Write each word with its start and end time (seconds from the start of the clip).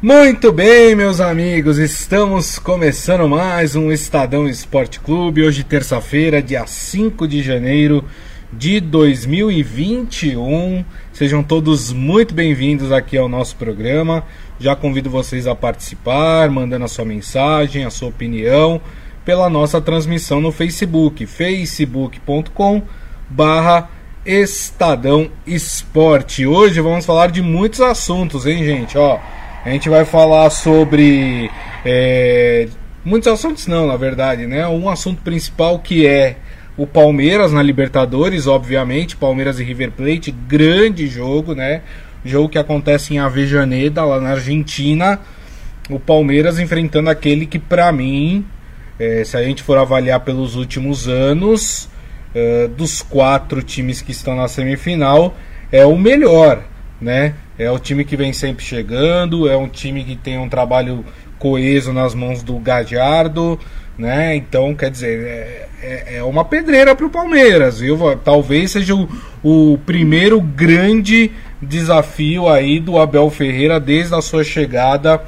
Muito 0.00 0.52
bem, 0.52 0.94
meus 0.94 1.20
amigos, 1.20 1.76
estamos 1.76 2.56
começando 2.56 3.28
mais 3.28 3.74
um 3.74 3.90
Estadão 3.90 4.48
Esporte 4.48 5.00
Clube. 5.00 5.42
Hoje, 5.42 5.64
terça-feira, 5.64 6.40
dia 6.40 6.64
5 6.64 7.26
de 7.26 7.42
janeiro 7.42 8.04
de 8.52 8.78
2021. 8.78 10.84
Sejam 11.12 11.42
todos 11.42 11.92
muito 11.92 12.32
bem-vindos 12.32 12.92
aqui 12.92 13.18
ao 13.18 13.28
nosso 13.28 13.56
programa. 13.56 14.22
Já 14.60 14.76
convido 14.76 15.10
vocês 15.10 15.48
a 15.48 15.54
participar, 15.56 16.48
mandando 16.48 16.84
a 16.84 16.88
sua 16.88 17.04
mensagem, 17.04 17.84
a 17.84 17.90
sua 17.90 18.10
opinião, 18.10 18.80
pela 19.24 19.50
nossa 19.50 19.80
transmissão 19.80 20.40
no 20.40 20.52
Facebook, 20.52 21.26
facebook.com 21.26 22.82
barra 23.28 23.90
Estadão 24.24 25.28
Esporte. 25.44 26.46
Hoje 26.46 26.80
vamos 26.80 27.04
falar 27.04 27.32
de 27.32 27.42
muitos 27.42 27.80
assuntos, 27.80 28.46
hein, 28.46 28.64
gente? 28.64 28.96
Ó, 28.96 29.18
a 29.68 29.72
gente 29.72 29.88
vai 29.90 30.06
falar 30.06 30.48
sobre 30.48 31.50
é, 31.84 32.68
muitos 33.04 33.30
assuntos, 33.30 33.66
não, 33.66 33.86
na 33.86 33.96
verdade, 33.96 34.46
né? 34.46 34.66
Um 34.66 34.88
assunto 34.88 35.20
principal 35.20 35.78
que 35.78 36.06
é 36.06 36.36
o 36.74 36.86
Palmeiras 36.86 37.52
na 37.52 37.62
Libertadores, 37.62 38.46
obviamente, 38.46 39.14
Palmeiras 39.14 39.60
e 39.60 39.64
River 39.64 39.90
Plate, 39.90 40.30
grande 40.30 41.06
jogo, 41.06 41.54
né? 41.54 41.82
Jogo 42.24 42.48
que 42.48 42.58
acontece 42.58 43.12
em 43.12 43.18
Avejaneda, 43.18 44.02
lá 44.06 44.18
na 44.18 44.30
Argentina. 44.30 45.20
O 45.90 46.00
Palmeiras 46.00 46.58
enfrentando 46.58 47.10
aquele 47.10 47.44
que, 47.44 47.58
para 47.58 47.92
mim, 47.92 48.46
é, 48.98 49.22
se 49.22 49.36
a 49.36 49.42
gente 49.42 49.62
for 49.62 49.76
avaliar 49.76 50.20
pelos 50.20 50.56
últimos 50.56 51.08
anos, 51.08 51.90
é, 52.34 52.68
dos 52.68 53.02
quatro 53.02 53.62
times 53.62 54.00
que 54.00 54.12
estão 54.12 54.34
na 54.34 54.48
semifinal, 54.48 55.36
é 55.70 55.84
o 55.84 55.98
melhor, 55.98 56.62
né? 56.98 57.34
É 57.58 57.70
o 57.70 57.78
time 57.78 58.04
que 58.04 58.16
vem 58.16 58.32
sempre 58.32 58.64
chegando, 58.64 59.48
é 59.48 59.56
um 59.56 59.68
time 59.68 60.04
que 60.04 60.14
tem 60.14 60.38
um 60.38 60.48
trabalho 60.48 61.04
coeso 61.38 61.92
nas 61.92 62.14
mãos 62.14 62.42
do 62.42 62.58
Gadiardo, 62.58 63.58
né? 63.96 64.36
Então, 64.36 64.74
quer 64.74 64.90
dizer, 64.90 65.26
é, 65.26 65.68
é, 65.82 66.16
é 66.16 66.22
uma 66.22 66.44
pedreira 66.44 66.94
para 66.94 67.06
o 67.06 67.10
Palmeiras, 67.10 67.80
viu? 67.80 67.98
Talvez 68.24 68.70
seja 68.70 68.94
o, 68.94 69.08
o 69.42 69.78
primeiro 69.78 70.40
grande 70.40 71.32
desafio 71.60 72.48
aí 72.48 72.78
do 72.78 72.98
Abel 72.98 73.28
Ferreira 73.30 73.80
desde 73.80 74.14
a 74.14 74.22
sua 74.22 74.44
chegada 74.44 75.20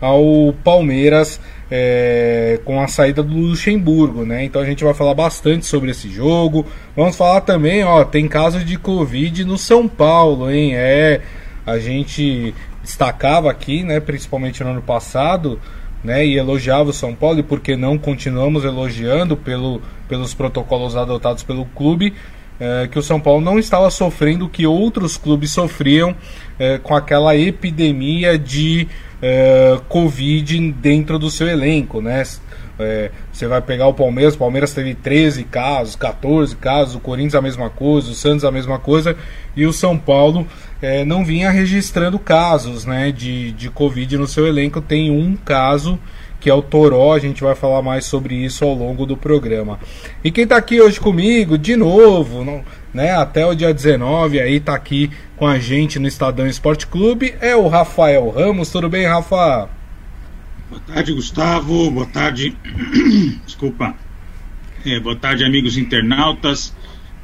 ao 0.00 0.54
Palmeiras 0.64 1.40
é, 1.74 2.60
com 2.64 2.80
a 2.80 2.86
saída 2.86 3.22
do 3.22 3.34
Luxemburgo, 3.34 4.24
né? 4.26 4.44
Então 4.44 4.60
a 4.60 4.64
gente 4.64 4.84
vai 4.84 4.92
falar 4.92 5.14
bastante 5.14 5.64
sobre 5.64 5.90
esse 5.90 6.08
jogo. 6.10 6.66
Vamos 6.94 7.16
falar 7.16 7.40
também, 7.40 7.82
ó, 7.82 8.04
tem 8.04 8.28
casos 8.28 8.64
de 8.64 8.76
Covid 8.76 9.44
no 9.44 9.56
São 9.56 9.88
Paulo, 9.88 10.50
hein? 10.50 10.72
É, 10.74 11.20
a 11.66 11.78
gente 11.78 12.54
destacava 12.82 13.50
aqui, 13.50 13.82
né, 13.82 14.00
principalmente 14.00 14.62
no 14.62 14.70
ano 14.70 14.82
passado, 14.82 15.60
né, 16.02 16.26
e 16.26 16.36
elogiava 16.36 16.90
o 16.90 16.92
São 16.92 17.14
Paulo, 17.14 17.38
e 17.38 17.42
porque 17.42 17.76
não 17.76 17.96
continuamos 17.96 18.64
elogiando 18.64 19.36
pelo, 19.36 19.80
pelos 20.08 20.34
protocolos 20.34 20.96
adotados 20.96 21.42
pelo 21.42 21.64
clube, 21.66 22.12
é, 22.58 22.88
que 22.88 22.98
o 22.98 23.02
São 23.02 23.20
Paulo 23.20 23.40
não 23.40 23.58
estava 23.58 23.90
sofrendo 23.90 24.46
o 24.46 24.48
que 24.48 24.66
outros 24.66 25.16
clubes 25.16 25.50
sofriam 25.50 26.14
é, 26.58 26.78
com 26.78 26.94
aquela 26.94 27.36
epidemia 27.36 28.38
de 28.38 28.88
é, 29.22 29.78
Covid 29.88 30.72
dentro 30.72 31.18
do 31.18 31.30
seu 31.30 31.48
elenco, 31.48 32.02
né? 32.02 32.24
É, 32.78 33.10
você 33.32 33.46
vai 33.46 33.60
pegar 33.60 33.86
o 33.86 33.94
Palmeiras, 33.94 34.34
o 34.34 34.38
Palmeiras 34.38 34.74
teve 34.74 34.94
13 34.94 35.44
casos, 35.44 35.94
14 35.94 36.56
casos, 36.56 36.96
o 36.96 37.00
Corinthians 37.00 37.36
a 37.36 37.42
mesma 37.42 37.70
coisa, 37.70 38.10
o 38.10 38.14
Santos 38.14 38.44
a 38.44 38.50
mesma 38.50 38.78
coisa, 38.78 39.16
e 39.54 39.64
o 39.64 39.72
São 39.72 39.96
Paulo 39.96 40.46
é, 40.80 41.04
não 41.04 41.24
vinha 41.24 41.50
registrando 41.50 42.18
casos 42.18 42.84
né, 42.84 43.12
de, 43.12 43.52
de 43.52 43.70
Covid 43.70 44.16
no 44.16 44.26
seu 44.26 44.46
elenco. 44.46 44.80
Tem 44.80 45.10
um 45.10 45.36
caso 45.36 45.98
que 46.40 46.50
é 46.50 46.54
o 46.54 46.60
Toró, 46.60 47.14
a 47.14 47.20
gente 47.20 47.40
vai 47.40 47.54
falar 47.54 47.82
mais 47.82 48.04
sobre 48.04 48.34
isso 48.34 48.64
ao 48.64 48.74
longo 48.74 49.06
do 49.06 49.16
programa. 49.16 49.78
E 50.24 50.30
quem 50.30 50.42
está 50.42 50.56
aqui 50.56 50.80
hoje 50.80 50.98
comigo, 50.98 51.56
de 51.56 51.76
novo, 51.76 52.44
não, 52.44 52.64
né, 52.92 53.12
até 53.12 53.46
o 53.46 53.54
dia 53.54 53.72
19, 53.72 54.40
aí 54.40 54.56
está 54.56 54.74
aqui 54.74 55.10
com 55.36 55.46
a 55.46 55.58
gente 55.58 55.98
no 55.98 56.06
Estadão 56.06 56.46
Esporte 56.46 56.86
Clube, 56.86 57.34
é 57.40 57.56
o 57.56 57.68
Rafael 57.68 58.28
Ramos. 58.30 58.70
Tudo 58.70 58.88
bem, 58.88 59.06
Rafa? 59.06 59.68
Boa 60.68 60.82
tarde, 60.86 61.12
Gustavo. 61.12 61.90
Boa 61.90 62.06
tarde. 62.06 62.56
Desculpa. 63.44 63.94
É, 64.86 64.98
boa 64.98 65.14
tarde, 65.14 65.44
amigos 65.44 65.76
internautas. 65.76 66.74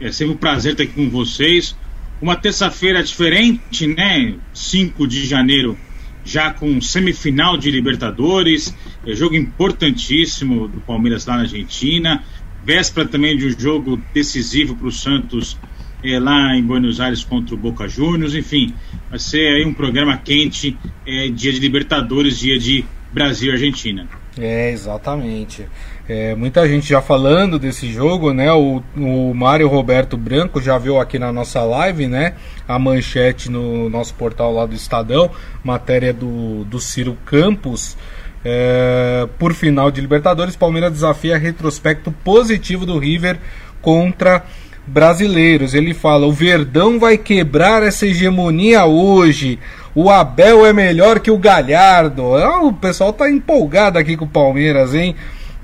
É 0.00 0.12
sempre 0.12 0.34
um 0.34 0.36
prazer 0.36 0.72
estar 0.72 0.84
aqui 0.84 0.92
com 0.92 1.08
vocês. 1.08 1.76
Uma 2.20 2.36
terça-feira 2.36 3.02
diferente, 3.02 3.86
né? 3.86 4.34
5 4.52 5.06
de 5.06 5.26
janeiro, 5.26 5.78
já 6.24 6.52
com 6.52 6.80
semifinal 6.80 7.56
de 7.56 7.70
Libertadores. 7.70 8.74
É 9.06 9.14
jogo 9.14 9.34
importantíssimo 9.34 10.68
do 10.68 10.80
Palmeiras 10.80 11.24
lá 11.24 11.36
na 11.36 11.42
Argentina. 11.42 12.22
Véspera 12.64 13.08
também 13.08 13.36
de 13.36 13.46
um 13.46 13.58
jogo 13.58 14.00
decisivo 14.12 14.74
para 14.76 14.88
o 14.88 14.92
Santos 14.92 15.56
é, 16.02 16.18
lá 16.18 16.54
em 16.56 16.62
Buenos 16.62 17.00
Aires 17.00 17.24
contra 17.24 17.54
o 17.54 17.58
Boca 17.58 17.88
Juniors. 17.88 18.34
Enfim, 18.34 18.74
vai 19.10 19.18
ser 19.18 19.48
aí 19.54 19.64
um 19.64 19.74
programa 19.74 20.16
quente, 20.16 20.76
é, 21.06 21.28
dia 21.28 21.52
de 21.52 21.58
Libertadores, 21.58 22.38
dia 22.38 22.58
de 22.58 22.84
Brasil 23.12 23.52
Argentina. 23.52 24.06
É, 24.38 24.70
exatamente. 24.70 25.66
É, 26.08 26.34
muita 26.34 26.66
gente 26.68 26.88
já 26.88 27.02
falando 27.02 27.58
desse 27.58 27.90
jogo, 27.90 28.32
né? 28.32 28.50
O, 28.52 28.82
o 28.96 29.34
Mário 29.34 29.68
Roberto 29.68 30.16
Branco 30.16 30.60
já 30.60 30.78
viu 30.78 30.98
aqui 30.98 31.18
na 31.18 31.32
nossa 31.32 31.62
live, 31.62 32.06
né? 32.06 32.34
A 32.66 32.78
manchete 32.78 33.50
no 33.50 33.90
nosso 33.90 34.14
portal 34.14 34.52
lá 34.52 34.64
do 34.64 34.74
Estadão, 34.74 35.30
matéria 35.62 36.12
do, 36.12 36.64
do 36.64 36.80
Ciro 36.80 37.18
Campos. 37.26 37.96
É, 38.44 39.26
por 39.38 39.52
final 39.52 39.90
de 39.90 40.00
Libertadores, 40.00 40.56
Palmeiras 40.56 40.92
desafia 40.92 41.36
retrospecto 41.36 42.12
positivo 42.24 42.86
do 42.86 42.98
River 42.98 43.38
contra 43.82 44.44
brasileiros. 44.86 45.74
Ele 45.74 45.94
fala: 45.94 46.26
o 46.26 46.32
Verdão 46.32 46.98
vai 46.98 47.18
quebrar 47.18 47.82
essa 47.82 48.06
hegemonia 48.06 48.84
hoje. 48.84 49.58
O 49.94 50.10
Abel 50.10 50.64
é 50.64 50.72
melhor 50.72 51.20
que 51.20 51.30
o 51.30 51.38
Galhardo. 51.38 52.36
Ah, 52.36 52.62
o 52.62 52.72
pessoal 52.72 53.12
tá 53.12 53.30
empolgado 53.30 53.98
aqui 53.98 54.16
com 54.16 54.24
o 54.24 54.28
Palmeiras, 54.28 54.94
hein? 54.94 55.14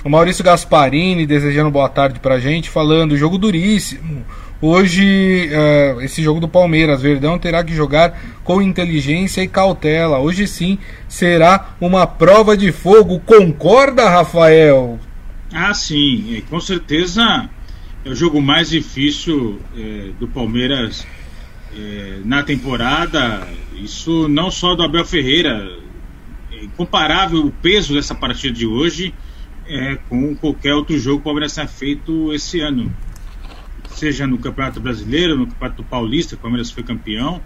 O 0.05 0.11
Maurício 0.11 0.45
Gasparini 0.45 1.27
desejando 1.27 1.71
boa 1.71 1.89
tarde 1.89 2.21
pra 2.21 2.39
gente, 2.39 2.69
falando: 2.69 3.17
jogo 3.17 3.39
duríssimo. 3.39 4.25
Hoje, 4.67 5.51
uh, 5.51 6.01
esse 6.01 6.23
jogo 6.23 6.41
do 6.41 6.49
Palmeiras, 6.49 7.03
Verdão 7.03 7.39
terá 7.39 7.63
que 7.63 7.75
jogar 7.75 8.19
com 8.43 8.63
inteligência 8.63 9.43
e 9.43 9.47
cautela. 9.47 10.19
Hoje 10.21 10.47
sim 10.47 10.79
será 11.07 11.77
uma 11.79 12.07
prova 12.07 12.57
de 12.57 12.73
fogo. 12.73 13.21
Concorda, 13.21 14.09
Rafael? 14.09 14.99
Ah, 15.53 15.75
sim, 15.75 16.43
com 16.49 16.59
certeza 16.61 17.47
é 18.07 18.09
o 18.09 18.15
jogo 18.15 18.41
mais 18.41 18.71
difícil 18.71 19.61
é, 19.77 20.13
do 20.19 20.27
Palmeiras 20.27 21.07
é, 21.77 22.21
na 22.25 22.43
temporada. 22.43 23.47
Isso 23.75 24.29
não 24.29 24.51
só 24.51 24.75
do 24.75 24.83
Abel 24.83 25.05
Ferreira. 25.05 25.77
É 26.51 26.65
incomparável 26.65 27.45
o 27.45 27.51
peso 27.51 27.93
dessa 27.93 28.15
partida 28.15 28.55
de 28.55 28.67
hoje 28.67 29.13
é, 29.67 29.99
com 30.09 30.35
qualquer 30.35 30.73
outro 30.73 30.99
jogo 30.99 31.19
que 31.19 31.21
o 31.21 31.25
Palmeiras 31.25 31.53
tenha 31.53 31.69
feito 31.69 32.33
esse 32.33 32.61
ano. 32.61 32.91
Seja 33.95 34.27
no 34.27 34.39
Campeonato 34.39 34.81
Brasileiro, 34.81 35.37
no 35.37 35.47
Campeonato 35.47 35.85
Paulista, 35.85 36.35
o 36.35 36.39
Palmeiras 36.39 36.71
foi 36.71 36.83
campeão, 36.83 37.41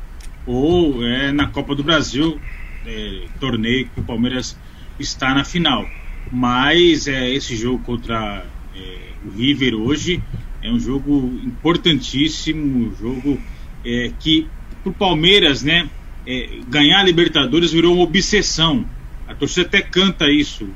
ou 0.46 1.04
é, 1.04 1.30
na 1.30 1.46
Copa 1.46 1.74
do 1.74 1.84
Brasil, 1.84 2.40
é, 2.86 3.26
torneio 3.38 3.88
que 3.94 4.00
o 4.00 4.02
Palmeiras 4.02 4.56
está 4.98 5.34
na 5.34 5.44
final. 5.44 5.86
Mas 6.32 7.06
é, 7.06 7.30
esse 7.30 7.54
jogo 7.54 7.82
contra 7.84 8.44
é, 8.74 8.98
o 9.26 9.30
River 9.30 9.74
hoje 9.74 10.22
é 10.62 10.70
um 10.70 10.80
jogo 10.80 11.38
importantíssimo, 11.44 12.88
um 12.88 12.96
jogo 12.96 13.40
é, 13.84 14.10
que 14.18 14.46
para 14.82 14.90
o 14.90 14.94
Palmeiras, 14.94 15.62
né, 15.62 15.88
é, 16.26 16.60
ganhar 16.68 17.00
a 17.00 17.02
Libertadores 17.02 17.72
virou 17.72 17.94
uma 17.94 18.04
obsessão. 18.04 18.86
A 19.26 19.34
torcida 19.34 19.66
até 19.66 19.82
canta 19.82 20.30
isso. 20.30 20.68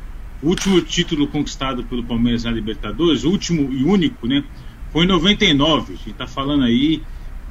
O 0.43 0.49
último 0.49 0.81
título 0.81 1.27
conquistado 1.29 1.85
pelo 1.85 2.03
Palmeiras 2.03 2.45
na 2.45 2.51
Libertadores, 2.51 3.25
o 3.25 3.31
último 3.31 3.73
e 3.73 3.85
único, 3.85 4.27
né, 4.27 4.45
foi 4.93 5.05
em 5.05 5.09
99. 5.09 5.95
A 5.95 5.97
gente 5.97 6.11
está 6.11 6.27
falando 6.27 6.65
aí 6.65 7.03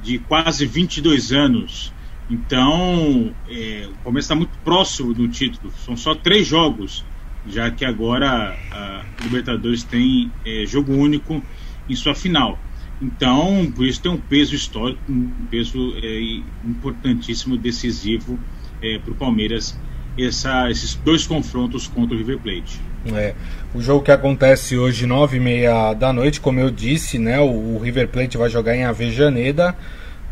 de 0.02 0.18
quase 0.18 0.64
22 0.64 1.32
anos. 1.32 1.92
Então, 2.30 3.34
é, 3.48 3.88
o 3.90 4.04
Palmeiras 4.04 4.24
está 4.24 4.34
muito 4.34 4.56
próximo 4.64 5.12
do 5.12 5.28
título. 5.28 5.72
São 5.84 5.96
só 5.96 6.14
três 6.14 6.46
jogos, 6.46 7.04
já 7.46 7.70
que 7.70 7.84
agora 7.84 8.56
a 8.70 9.04
Libertadores 9.22 9.82
tem 9.82 10.30
é, 10.46 10.64
jogo 10.64 10.92
único 10.92 11.42
em 11.88 11.96
sua 11.96 12.14
final. 12.14 12.58
Então, 13.00 13.70
por 13.74 13.84
isso 13.84 14.00
tem 14.00 14.12
um 14.12 14.16
peso 14.16 14.54
histórico, 14.54 15.00
um 15.10 15.28
peso 15.50 15.94
é, 16.00 16.20
importantíssimo, 16.64 17.56
decisivo 17.56 18.38
é, 18.80 18.98
para 18.98 19.10
o 19.10 19.14
Palmeiras, 19.16 19.76
essa, 20.16 20.70
esses 20.70 20.94
dois 20.94 21.26
confrontos 21.26 21.88
contra 21.88 22.14
o 22.14 22.18
River 22.18 22.38
Plate. 22.38 22.80
É, 23.14 23.34
o 23.74 23.80
jogo 23.82 24.04
que 24.04 24.12
acontece 24.12 24.76
hoje, 24.76 25.06
nove 25.06 25.38
e 25.38 25.40
meia 25.40 25.92
da 25.92 26.12
noite, 26.12 26.40
como 26.40 26.60
eu 26.60 26.70
disse, 26.70 27.18
né, 27.18 27.40
o, 27.40 27.78
River 27.78 28.08
Plate 28.08 28.38
vai 28.38 28.48
jogar 28.48 28.76
em 28.76 28.84
Avejaneda, 28.84 29.74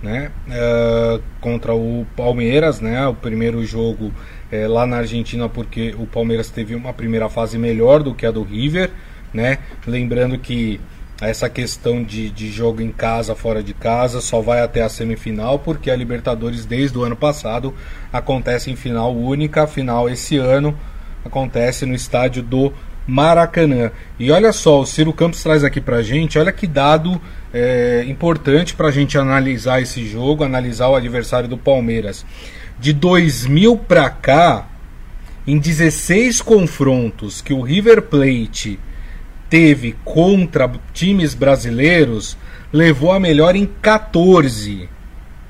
né, 0.00 0.30
uh, 0.48 1.20
contra 1.40 1.74
o 1.74 2.06
Palmeiras, 2.16 2.80
né, 2.80 3.06
o 3.08 3.14
primeiro 3.14 3.64
jogo 3.64 4.12
é, 4.52 4.68
lá 4.68 4.86
na 4.86 4.98
Argentina 4.98 5.48
porque 5.48 5.94
o 5.98 6.06
Palmeiras 6.06 6.48
teve 6.48 6.74
uma 6.74 6.92
primeira 6.92 7.28
fase 7.28 7.58
melhor 7.58 8.02
do 8.02 8.14
que 8.14 8.24
a 8.24 8.30
do 8.30 8.42
River, 8.42 8.90
né? 9.32 9.58
Lembrando 9.86 10.38
que 10.38 10.80
essa 11.20 11.48
questão 11.50 12.02
de, 12.02 12.30
de 12.30 12.50
jogo 12.50 12.80
em 12.80 12.90
casa, 12.90 13.34
fora 13.34 13.62
de 13.62 13.74
casa, 13.74 14.20
só 14.20 14.40
vai 14.40 14.62
até 14.62 14.82
a 14.82 14.88
semifinal, 14.88 15.58
porque 15.58 15.90
a 15.90 15.96
Libertadores, 15.96 16.64
desde 16.64 16.96
o 16.96 17.04
ano 17.04 17.14
passado, 17.14 17.74
acontece 18.12 18.70
em 18.70 18.76
final 18.76 19.14
única. 19.14 19.66
Final 19.66 20.08
esse 20.08 20.38
ano 20.38 20.76
acontece 21.24 21.86
no 21.86 21.94
estádio 21.94 22.42
do 22.42 22.72
Maracanã. 23.06 23.90
E 24.18 24.30
olha 24.30 24.52
só, 24.52 24.80
o 24.80 24.86
Ciro 24.86 25.12
Campos 25.12 25.42
traz 25.42 25.64
aqui 25.64 25.80
pra 25.80 26.02
gente, 26.02 26.38
olha 26.38 26.52
que 26.52 26.66
dado 26.66 27.20
é, 27.52 28.04
importante 28.06 28.74
pra 28.74 28.90
gente 28.90 29.18
analisar 29.18 29.82
esse 29.82 30.06
jogo, 30.06 30.44
analisar 30.44 30.88
o 30.88 30.96
adversário 30.96 31.48
do 31.48 31.58
Palmeiras. 31.58 32.24
De 32.78 32.92
2000 32.92 33.76
pra 33.76 34.08
cá, 34.08 34.68
em 35.46 35.58
16 35.58 36.40
confrontos 36.42 37.40
que 37.40 37.52
o 37.52 37.62
River 37.62 38.02
Plate 38.02 38.78
teve 39.48 39.96
contra 40.04 40.70
times 40.92 41.34
brasileiros, 41.34 42.36
levou 42.72 43.10
a 43.10 43.18
melhor 43.18 43.56
em 43.56 43.66
14. 43.66 44.88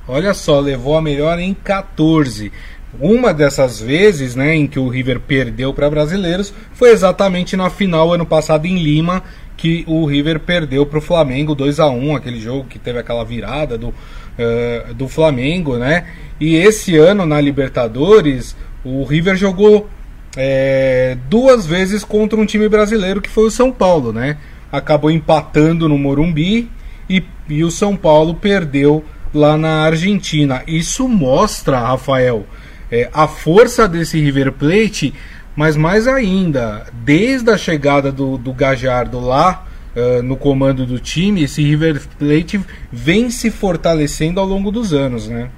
Olha 0.08 0.32
só, 0.32 0.58
levou 0.58 0.96
a 0.96 1.02
melhor 1.02 1.38
em 1.38 1.52
14. 1.52 2.50
Uma 2.98 3.32
dessas 3.32 3.80
vezes, 3.80 4.34
né, 4.34 4.54
em 4.54 4.66
que 4.66 4.78
o 4.78 4.88
River 4.88 5.20
perdeu 5.20 5.72
para 5.72 5.88
brasileiros, 5.88 6.52
foi 6.72 6.90
exatamente 6.90 7.56
na 7.56 7.70
final 7.70 8.12
ano 8.12 8.26
passado 8.26 8.66
em 8.66 8.78
Lima, 8.78 9.22
que 9.56 9.84
o 9.86 10.06
River 10.06 10.40
perdeu 10.40 10.84
para 10.86 10.98
o 10.98 11.02
Flamengo 11.02 11.54
2 11.54 11.78
a 11.80 11.88
1 11.88 12.16
aquele 12.16 12.40
jogo 12.40 12.64
que 12.64 12.78
teve 12.78 12.98
aquela 12.98 13.24
virada 13.24 13.76
do, 13.76 13.88
uh, 13.88 14.94
do 14.94 15.06
Flamengo, 15.06 15.76
né? 15.76 16.06
E 16.40 16.56
esse 16.56 16.96
ano 16.96 17.26
na 17.26 17.40
Libertadores, 17.40 18.56
o 18.82 19.04
River 19.04 19.36
jogou 19.36 19.88
é, 20.36 21.16
duas 21.28 21.66
vezes 21.66 22.04
contra 22.04 22.40
um 22.40 22.46
time 22.46 22.68
brasileiro 22.68 23.20
que 23.20 23.28
foi 23.28 23.44
o 23.44 23.50
São 23.50 23.70
Paulo, 23.70 24.12
né? 24.12 24.38
Acabou 24.72 25.10
empatando 25.10 25.88
no 25.88 25.98
Morumbi 25.98 26.70
e, 27.08 27.22
e 27.48 27.62
o 27.62 27.70
São 27.70 27.96
Paulo 27.96 28.34
perdeu 28.34 29.04
lá 29.34 29.56
na 29.56 29.82
Argentina. 29.82 30.62
Isso 30.66 31.08
mostra, 31.08 31.80
Rafael, 31.80 32.46
é, 32.90 33.10
a 33.12 33.26
força 33.28 33.88
desse 33.88 34.20
River 34.20 34.52
Plate, 34.52 35.14
mas 35.54 35.76
mais 35.76 36.06
ainda, 36.06 36.86
desde 36.92 37.50
a 37.50 37.58
chegada 37.58 38.10
do, 38.10 38.38
do 38.38 38.52
Gajardo 38.52 39.20
lá 39.20 39.66
uh, 39.94 40.22
no 40.22 40.36
comando 40.36 40.86
do 40.86 40.98
time, 40.98 41.42
esse 41.42 41.62
River 41.62 42.00
Plate 42.18 42.60
vem 42.90 43.30
se 43.30 43.50
fortalecendo 43.50 44.40
ao 44.40 44.46
longo 44.46 44.70
dos 44.70 44.92
anos, 44.92 45.28
né? 45.28 45.50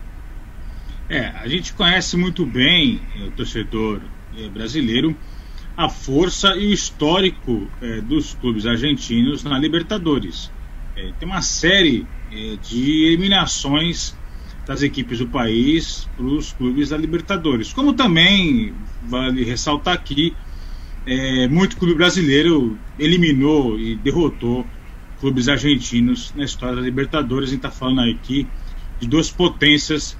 É, 1.08 1.26
a 1.40 1.46
gente 1.46 1.74
conhece 1.74 2.16
muito 2.16 2.46
bem 2.46 3.00
o 3.26 3.30
torcedor 3.32 4.00
é, 4.38 4.48
brasileiro 4.48 5.14
a 5.76 5.88
força 5.88 6.54
e 6.56 6.66
o 6.66 6.72
histórico 6.72 7.70
é, 7.80 8.00
dos 8.00 8.34
clubes 8.34 8.66
argentinos 8.66 9.42
na 9.42 9.58
Libertadores. 9.58 10.50
É, 10.96 11.10
tem 11.18 11.26
uma 11.26 11.42
série 11.42 12.06
é, 12.30 12.56
de 12.56 13.06
eliminações 13.06 14.16
das 14.66 14.82
equipes 14.82 15.18
do 15.18 15.26
país 15.26 16.08
para 16.16 16.24
os 16.24 16.52
clubes 16.52 16.90
da 16.90 16.96
Libertadores. 16.96 17.72
Como 17.72 17.92
também 17.94 18.72
vale 19.02 19.44
ressaltar 19.44 19.94
aqui, 19.94 20.34
é, 21.04 21.48
muito 21.48 21.76
clube 21.76 21.94
brasileiro 21.94 22.78
eliminou 22.98 23.78
e 23.78 23.96
derrotou 23.96 24.64
clubes 25.20 25.48
argentinos 25.48 26.32
na 26.36 26.44
história 26.44 26.76
da 26.76 26.82
Libertadores. 26.82 27.48
A 27.48 27.52
gente 27.52 27.64
está 27.64 27.70
falando 27.70 28.10
aqui 28.10 28.46
de 29.00 29.08
duas 29.08 29.30
potências 29.30 30.16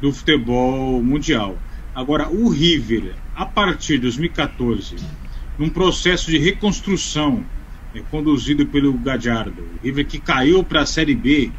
do 0.00 0.12
futebol 0.12 1.02
mundial. 1.02 1.58
Agora, 1.94 2.28
o 2.28 2.50
River, 2.50 3.14
a 3.34 3.46
partir 3.46 3.94
de 3.94 4.00
2014, 4.00 4.96
num 5.58 5.70
processo 5.70 6.30
de 6.30 6.36
reconstrução 6.36 7.44
é, 7.94 8.00
conduzido 8.10 8.66
pelo 8.66 8.92
Gadiardo, 8.92 9.62
o 9.62 9.84
River 9.84 10.06
que 10.06 10.18
caiu 10.18 10.62
para 10.62 10.82
a 10.82 10.86
Série 10.86 11.14
B 11.14 11.50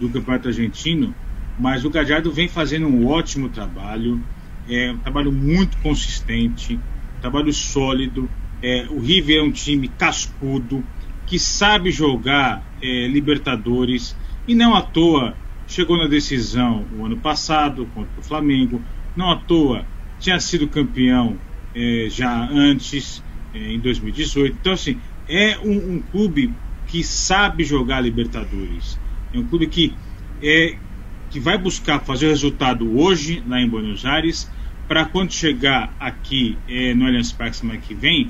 do 0.00 0.08
Campeonato 0.10 0.48
Argentino, 0.48 1.14
mas 1.58 1.84
o 1.84 1.90
Gadiardo 1.90 2.32
vem 2.32 2.48
fazendo 2.48 2.86
um 2.86 3.06
ótimo 3.06 3.48
trabalho, 3.48 4.20
é 4.68 4.90
um 4.92 4.98
trabalho 4.98 5.30
muito 5.30 5.76
consistente, 5.78 6.74
um 6.74 7.20
trabalho 7.20 7.52
sólido. 7.52 8.28
É, 8.62 8.86
o 8.90 8.98
River 8.98 9.38
é 9.38 9.42
um 9.42 9.52
time 9.52 9.88
cascudo, 9.88 10.84
que 11.26 11.38
sabe 11.38 11.90
jogar 11.90 12.62
é, 12.82 13.06
Libertadores 13.06 14.16
e 14.46 14.54
não 14.54 14.74
à 14.74 14.82
toa 14.82 15.34
chegou 15.66 15.96
na 15.96 16.06
decisão 16.06 16.84
o 16.98 17.04
ano 17.04 17.16
passado 17.16 17.86
contra 17.94 18.20
o 18.20 18.22
Flamengo, 18.22 18.82
não 19.16 19.30
à 19.30 19.36
toa 19.36 19.84
tinha 20.18 20.38
sido 20.38 20.68
campeão 20.68 21.36
é, 21.74 22.06
já 22.10 22.48
antes, 22.50 23.22
é, 23.52 23.72
em 23.72 23.80
2018. 23.80 24.56
Então, 24.60 24.72
assim, 24.72 24.98
é 25.28 25.58
um, 25.58 25.94
um, 25.94 26.00
clube 26.00 26.52
que 26.86 27.02
sabe 27.02 27.64
jogar 27.64 28.00
Libertadores. 28.00 28.98
É 29.32 29.38
um 29.38 29.44
clube 29.44 29.66
que, 29.66 29.92
é, 30.42 30.76
que 31.34 31.40
vai 31.40 31.58
buscar 31.58 31.98
fazer 31.98 32.26
o 32.26 32.28
resultado 32.28 32.96
hoje, 32.96 33.42
lá 33.48 33.60
em 33.60 33.68
Buenos 33.68 34.06
Aires, 34.06 34.48
para 34.86 35.04
quando 35.04 35.32
chegar 35.32 35.92
aqui 35.98 36.56
é, 36.68 36.94
no 36.94 37.06
Allianz 37.06 37.32
Parque 37.32 37.56
semana 37.56 37.80
que 37.80 37.92
vem, 37.92 38.28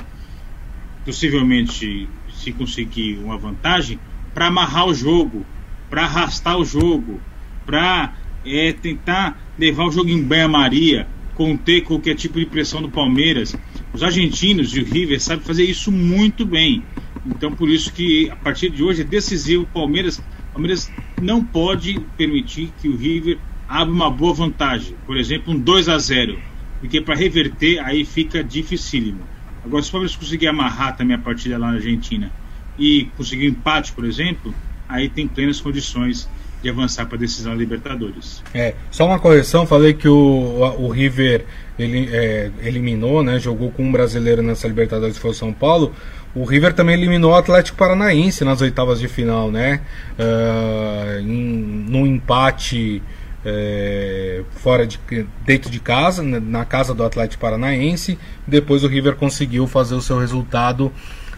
possivelmente 1.05 2.09
se 2.33 2.51
conseguir 2.51 3.19
uma 3.23 3.37
vantagem, 3.37 3.99
para 4.33 4.47
amarrar 4.47 4.87
o 4.87 4.95
jogo, 4.95 5.45
para 5.91 6.05
arrastar 6.05 6.57
o 6.57 6.65
jogo, 6.65 7.21
para 7.67 8.15
é, 8.43 8.73
tentar 8.73 9.39
levar 9.59 9.85
o 9.85 9.91
jogo 9.91 10.09
em 10.09 10.23
banha-maria, 10.23 11.07
conter 11.35 11.83
qualquer 11.83 12.15
tipo 12.15 12.39
de 12.39 12.47
pressão 12.47 12.81
do 12.81 12.89
Palmeiras. 12.89 13.55
Os 13.93 14.03
argentinos 14.03 14.75
e 14.75 14.81
o 14.81 14.85
River 14.87 15.21
sabem 15.21 15.45
fazer 15.45 15.65
isso 15.65 15.93
muito 15.93 16.47
bem. 16.47 16.83
Então, 17.27 17.53
por 17.53 17.69
isso 17.69 17.93
que 17.93 18.31
a 18.31 18.37
partir 18.37 18.71
de 18.71 18.83
hoje 18.83 19.03
é 19.03 19.05
decisivo 19.05 19.65
o 19.65 19.67
Palmeiras. 19.67 20.23
Palmeiras 20.55 20.91
não 21.21 21.45
pode 21.45 22.01
permitir 22.17 22.73
que 22.81 22.89
o 22.89 22.97
River 22.97 23.39
abra 23.69 23.93
uma 23.93 24.11
boa 24.11 24.33
vantagem. 24.33 24.97
Por 25.07 25.17
exemplo, 25.17 25.53
um 25.53 25.59
2 25.59 25.89
a 25.89 25.99
0 25.99 26.39
Porque 26.81 27.01
para 27.01 27.15
reverter 27.15 27.81
aí 27.81 28.05
fica 28.05 28.43
dificílimo. 28.43 29.21
Agora, 29.65 29.83
se 29.83 29.89
o 29.89 29.93
Palmeiras 29.93 30.17
conseguir 30.17 30.47
amarrar 30.47 30.97
também 30.97 31.17
a 31.17 31.19
partida 31.19 31.59
lá 31.59 31.69
na 31.69 31.75
Argentina 31.75 32.31
e 32.79 33.09
conseguir 33.17 33.47
um 33.47 33.51
empate, 33.51 33.93
por 33.93 34.05
exemplo, 34.05 34.55
aí 34.89 35.09
tem 35.09 35.27
plenas 35.27 35.61
condições 35.61 36.29
de 36.63 36.71
avançar 36.71 37.07
para 37.07 37.17
a 37.17 37.21
decisão 37.21 37.53
da 37.53 37.59
Libertadores. 37.59 38.43
É, 38.55 38.75
só 38.91 39.07
uma 39.07 39.19
correção, 39.19 39.67
falei 39.67 39.93
que 39.93 40.09
o, 40.09 40.61
o 40.79 40.89
River 40.89 41.45
ele, 41.79 42.09
é, 42.11 42.51
eliminou, 42.63 43.23
né, 43.23 43.39
jogou 43.39 43.71
com 43.71 43.85
um 43.85 43.93
brasileiro 43.93 44.43
nessa 44.43 44.67
Libertadores, 44.67 45.19
foi 45.19 45.31
o 45.31 45.35
São 45.35 45.53
Paulo. 45.53 45.95
O 46.35 46.45
River 46.45 46.73
também 46.73 46.95
eliminou 46.95 47.33
o 47.33 47.37
Atlético 47.37 47.79
Paranaense 47.79 48.45
nas 48.45 48.61
oitavas 48.61 48.99
de 48.99 49.07
final, 49.07 49.51
né? 49.51 49.81
Uh, 50.19 51.21
em, 51.21 51.87
num 51.89 52.07
empate 52.07 53.01
é, 53.45 54.43
fora 54.57 54.87
de 54.87 54.99
dentro 55.45 55.71
de 55.71 55.79
casa, 55.79 56.23
na 56.23 56.65
casa 56.65 56.95
do 56.95 57.05
Atlético 57.05 57.41
Paranaense. 57.41 58.19
Depois 58.47 58.83
o 58.83 58.89
River 58.89 59.17
conseguiu 59.17 59.67
fazer 59.67 59.95
o 59.95 60.01
seu 60.01 60.19
resultado 60.19 60.91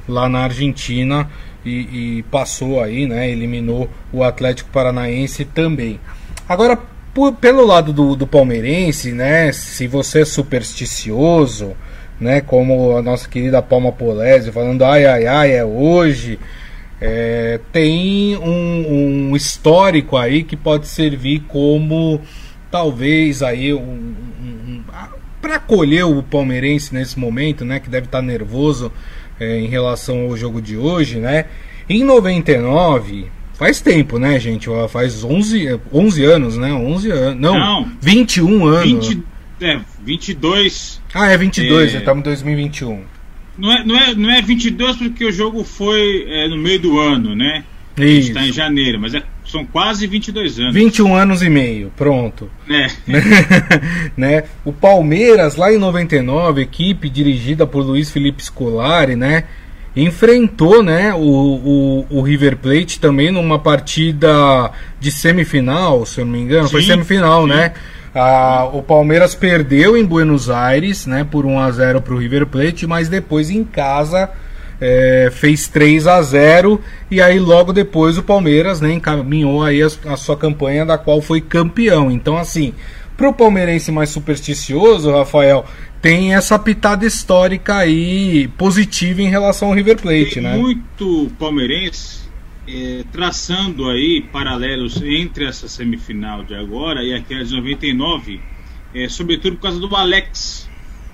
lá 0.08 0.28
na 0.28 0.40
Argentina 0.40 1.28
e, 1.64 2.18
e 2.18 2.22
passou 2.30 2.82
aí, 2.82 3.06
né? 3.06 3.28
Eliminou 3.28 3.90
o 4.12 4.22
Atlético 4.22 4.70
Paranaense 4.70 5.44
também. 5.44 5.98
Agora, 6.48 6.78
por, 7.12 7.32
pelo 7.34 7.66
lado 7.66 7.92
do, 7.92 8.14
do 8.14 8.26
palmeirense, 8.26 9.12
né? 9.12 9.50
Se 9.52 9.86
você 9.88 10.20
é 10.20 10.24
supersticioso, 10.24 11.76
né? 12.20 12.40
Como 12.40 12.96
a 12.96 13.02
nossa 13.02 13.28
querida 13.28 13.62
Palma 13.62 13.92
Polese 13.92 14.52
falando, 14.52 14.84
ai, 14.84 15.04
ai, 15.04 15.26
ai, 15.26 15.52
é 15.52 15.64
hoje. 15.64 16.38
É, 17.00 17.60
tem 17.72 18.36
um, 18.38 19.28
um, 19.30 19.36
histórico 19.36 20.16
aí 20.16 20.42
que 20.42 20.56
pode 20.56 20.86
servir 20.86 21.40
como 21.46 22.22
talvez 22.70 23.42
aí 23.42 23.74
um, 23.74 23.78
um, 23.78 24.48
um 24.66 24.82
para 25.40 25.56
acolher 25.56 26.06
o 26.06 26.22
palmeirense 26.22 26.94
nesse 26.94 27.18
momento, 27.18 27.64
né? 27.64 27.78
Que 27.78 27.90
deve 27.90 28.06
estar 28.06 28.18
tá 28.18 28.22
nervoso 28.22 28.90
é, 29.38 29.58
em 29.58 29.66
relação 29.66 30.22
ao 30.22 30.36
jogo 30.36 30.60
de 30.60 30.76
hoje, 30.76 31.18
né? 31.18 31.46
Em 31.88 32.02
99, 32.02 33.26
faz 33.54 33.80
tempo, 33.80 34.18
né, 34.18 34.40
gente? 34.40 34.68
Faz 34.88 35.22
11, 35.22 35.80
11 35.92 36.24
anos, 36.24 36.56
né? 36.56 36.72
11 36.72 37.10
anos. 37.10 37.40
Não, 37.40 37.58
não 37.58 37.92
21 38.00 38.66
anos. 38.66 39.08
20, 39.08 39.22
é, 39.60 39.80
22. 40.06 41.02
Ah, 41.12 41.26
é 41.26 41.36
22, 41.36 41.94
é... 41.94 41.98
estamos 41.98 42.20
em 42.20 42.24
2021. 42.24 43.02
Não 43.58 43.72
é, 43.72 43.84
não, 43.84 43.98
é, 43.98 44.14
não 44.14 44.30
é 44.30 44.40
22 44.40 44.96
porque 44.96 45.24
o 45.24 45.32
jogo 45.32 45.64
foi 45.64 46.24
é, 46.28 46.48
no 46.48 46.56
meio 46.56 46.78
do 46.78 46.98
ano, 47.00 47.34
né? 47.34 47.64
Isso. 47.96 48.02
A 48.02 48.06
gente 48.06 48.28
está 48.28 48.46
em 48.46 48.52
janeiro, 48.52 49.00
mas 49.00 49.14
é, 49.14 49.22
são 49.44 49.64
quase 49.64 50.06
22 50.06 50.60
anos. 50.60 50.74
21 50.74 51.14
anos 51.14 51.42
e 51.42 51.48
meio, 51.48 51.90
pronto. 51.96 52.48
É. 52.68 52.86
né? 54.16 54.44
O 54.64 54.72
Palmeiras, 54.72 55.56
lá 55.56 55.72
em 55.72 55.78
99, 55.78 56.62
equipe 56.62 57.08
dirigida 57.08 57.66
por 57.66 57.84
Luiz 57.84 58.10
Felipe 58.10 58.44
Scolari, 58.44 59.16
né? 59.16 59.44
Enfrentou 59.96 60.82
né, 60.82 61.14
o, 61.14 61.18
o, 61.18 62.06
o 62.10 62.20
River 62.20 62.58
Plate 62.58 63.00
também 63.00 63.32
numa 63.32 63.58
partida 63.58 64.70
de 65.00 65.10
semifinal, 65.10 66.04
se 66.04 66.20
eu 66.20 66.26
não 66.26 66.32
me 66.32 66.40
engano. 66.40 66.66
Sim, 66.66 66.72
Foi 66.72 66.82
semifinal, 66.82 67.44
sim. 67.44 67.48
né? 67.48 67.72
Ah, 68.18 68.68
o 68.72 68.82
Palmeiras 68.82 69.34
perdeu 69.34 69.94
em 69.94 70.04
Buenos 70.04 70.48
Aires, 70.48 71.04
né, 71.04 71.22
por 71.22 71.44
1 71.44 71.58
a 71.58 71.70
0 71.70 72.00
para 72.00 72.14
o 72.14 72.18
River 72.18 72.46
Plate, 72.46 72.86
mas 72.86 73.10
depois 73.10 73.50
em 73.50 73.62
casa 73.62 74.30
é, 74.80 75.28
fez 75.30 75.68
3 75.68 76.06
a 76.06 76.22
0 76.22 76.80
e 77.10 77.20
aí 77.20 77.38
logo 77.38 77.74
depois 77.74 78.16
o 78.16 78.22
Palmeiras 78.22 78.80
né, 78.80 78.90
encaminhou 78.92 79.62
aí 79.62 79.82
a, 79.82 79.88
a 80.06 80.16
sua 80.16 80.34
campanha 80.34 80.86
da 80.86 80.96
qual 80.96 81.20
foi 81.20 81.42
campeão. 81.42 82.10
Então 82.10 82.38
assim, 82.38 82.72
para 83.18 83.28
o 83.28 83.34
palmeirense 83.34 83.92
mais 83.92 84.08
supersticioso, 84.08 85.12
Rafael, 85.12 85.66
tem 86.00 86.34
essa 86.34 86.58
pitada 86.58 87.04
histórica 87.04 87.76
aí 87.76 88.48
positiva 88.56 89.20
em 89.20 89.28
relação 89.28 89.68
ao 89.68 89.74
River 89.74 90.00
Plate, 90.00 90.34
tem 90.34 90.42
né? 90.42 90.56
Muito 90.56 91.30
palmeirense 91.38 92.25
é, 92.66 93.04
traçando 93.12 93.88
aí 93.88 94.20
paralelos 94.20 95.00
entre 95.02 95.44
essa 95.44 95.68
semifinal 95.68 96.42
de 96.42 96.54
agora 96.54 97.02
e 97.02 97.14
aquela 97.14 97.44
de 97.44 97.54
99, 97.54 98.40
é, 98.94 99.08
sobretudo 99.08 99.56
por 99.56 99.62
causa 99.62 99.78
do 99.78 99.94
Alex. 99.94 100.68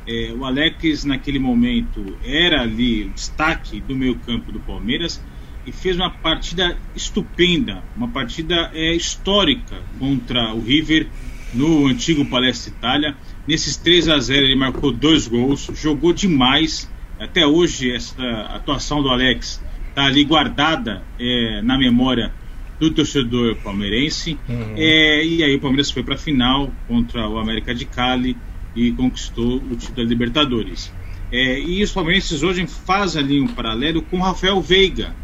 É, 0.06 0.32
o 0.36 0.44
Alex, 0.44 1.04
naquele 1.04 1.38
momento, 1.38 2.16
era 2.24 2.62
ali 2.62 3.04
o 3.04 3.10
destaque 3.10 3.80
do 3.80 3.94
meio 3.94 4.16
campo 4.16 4.50
do 4.50 4.58
Palmeiras 4.60 5.22
e 5.66 5.70
fez 5.70 5.96
uma 5.96 6.10
partida 6.10 6.76
estupenda, 6.96 7.82
uma 7.96 8.08
partida 8.08 8.70
é, 8.74 8.94
histórica 8.94 9.80
contra 9.98 10.52
o 10.54 10.60
River 10.60 11.06
no 11.54 11.86
antigo 11.86 12.24
Palestra 12.24 12.72
Itália. 12.72 13.16
Nesses 13.46 13.76
3 13.76 14.08
a 14.08 14.18
0 14.18 14.46
ele 14.46 14.56
marcou 14.56 14.90
dois 14.90 15.28
gols, 15.28 15.68
jogou 15.74 16.12
demais. 16.12 16.90
Até 17.20 17.46
hoje 17.46 17.94
essa 17.94 18.24
atuação 18.54 19.00
do 19.02 19.08
Alex 19.08 19.62
está 19.92 20.06
ali 20.06 20.24
guardada 20.24 21.02
é, 21.20 21.60
na 21.62 21.76
memória 21.76 22.32
do 22.80 22.90
torcedor 22.90 23.56
palmeirense. 23.56 24.38
Uhum. 24.48 24.74
É, 24.76 25.24
e 25.24 25.44
aí 25.44 25.54
o 25.54 25.60
Palmeiras 25.60 25.90
foi 25.90 26.02
para 26.02 26.14
a 26.14 26.18
final 26.18 26.72
contra 26.88 27.28
o 27.28 27.38
América 27.38 27.74
de 27.74 27.84
Cali 27.84 28.36
e 28.74 28.90
conquistou 28.92 29.56
o 29.56 29.76
título 29.76 29.96
da 29.98 30.02
Libertadores. 30.02 30.92
É, 31.30 31.60
e 31.60 31.82
os 31.82 31.92
palmeirenses 31.92 32.42
hoje 32.42 32.66
fazem 32.66 33.22
ali 33.22 33.40
um 33.40 33.46
paralelo 33.46 34.02
com 34.02 34.18
Rafael 34.18 34.60
Veiga, 34.60 35.14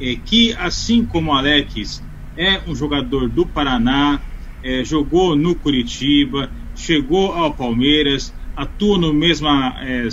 é, 0.00 0.16
que 0.16 0.52
assim 0.54 1.04
como 1.04 1.30
o 1.30 1.34
Alex 1.34 2.02
é 2.36 2.60
um 2.66 2.74
jogador 2.74 3.28
do 3.28 3.46
Paraná, 3.46 4.20
é, 4.62 4.84
jogou 4.84 5.34
no 5.34 5.54
Curitiba, 5.54 6.50
chegou 6.74 7.32
ao 7.32 7.54
Palmeiras, 7.54 8.34
atua 8.56 8.98
na 8.98 9.12
mesma 9.12 9.76
é, 9.80 10.08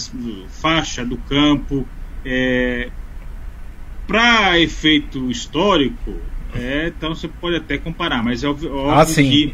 faixa 0.48 1.04
do 1.04 1.18
campo. 1.18 1.86
Para 4.08 4.60
efeito 4.60 5.32
histórico, 5.32 6.16
é, 6.54 6.88
então 6.88 7.14
você 7.14 7.28
pode 7.28 7.58
até 7.58 7.78
comparar, 7.78 8.24
mas 8.24 8.44
é 8.44 8.48
óbvio, 8.48 8.74
óbvio 8.74 8.96
ah, 8.98 9.06
que 9.06 9.54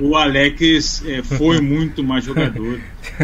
o 0.00 0.16
Alex 0.16 1.04
é, 1.06 1.22
foi 1.22 1.60
muito 1.60 2.02
mais 2.02 2.24
jogador 2.24 2.80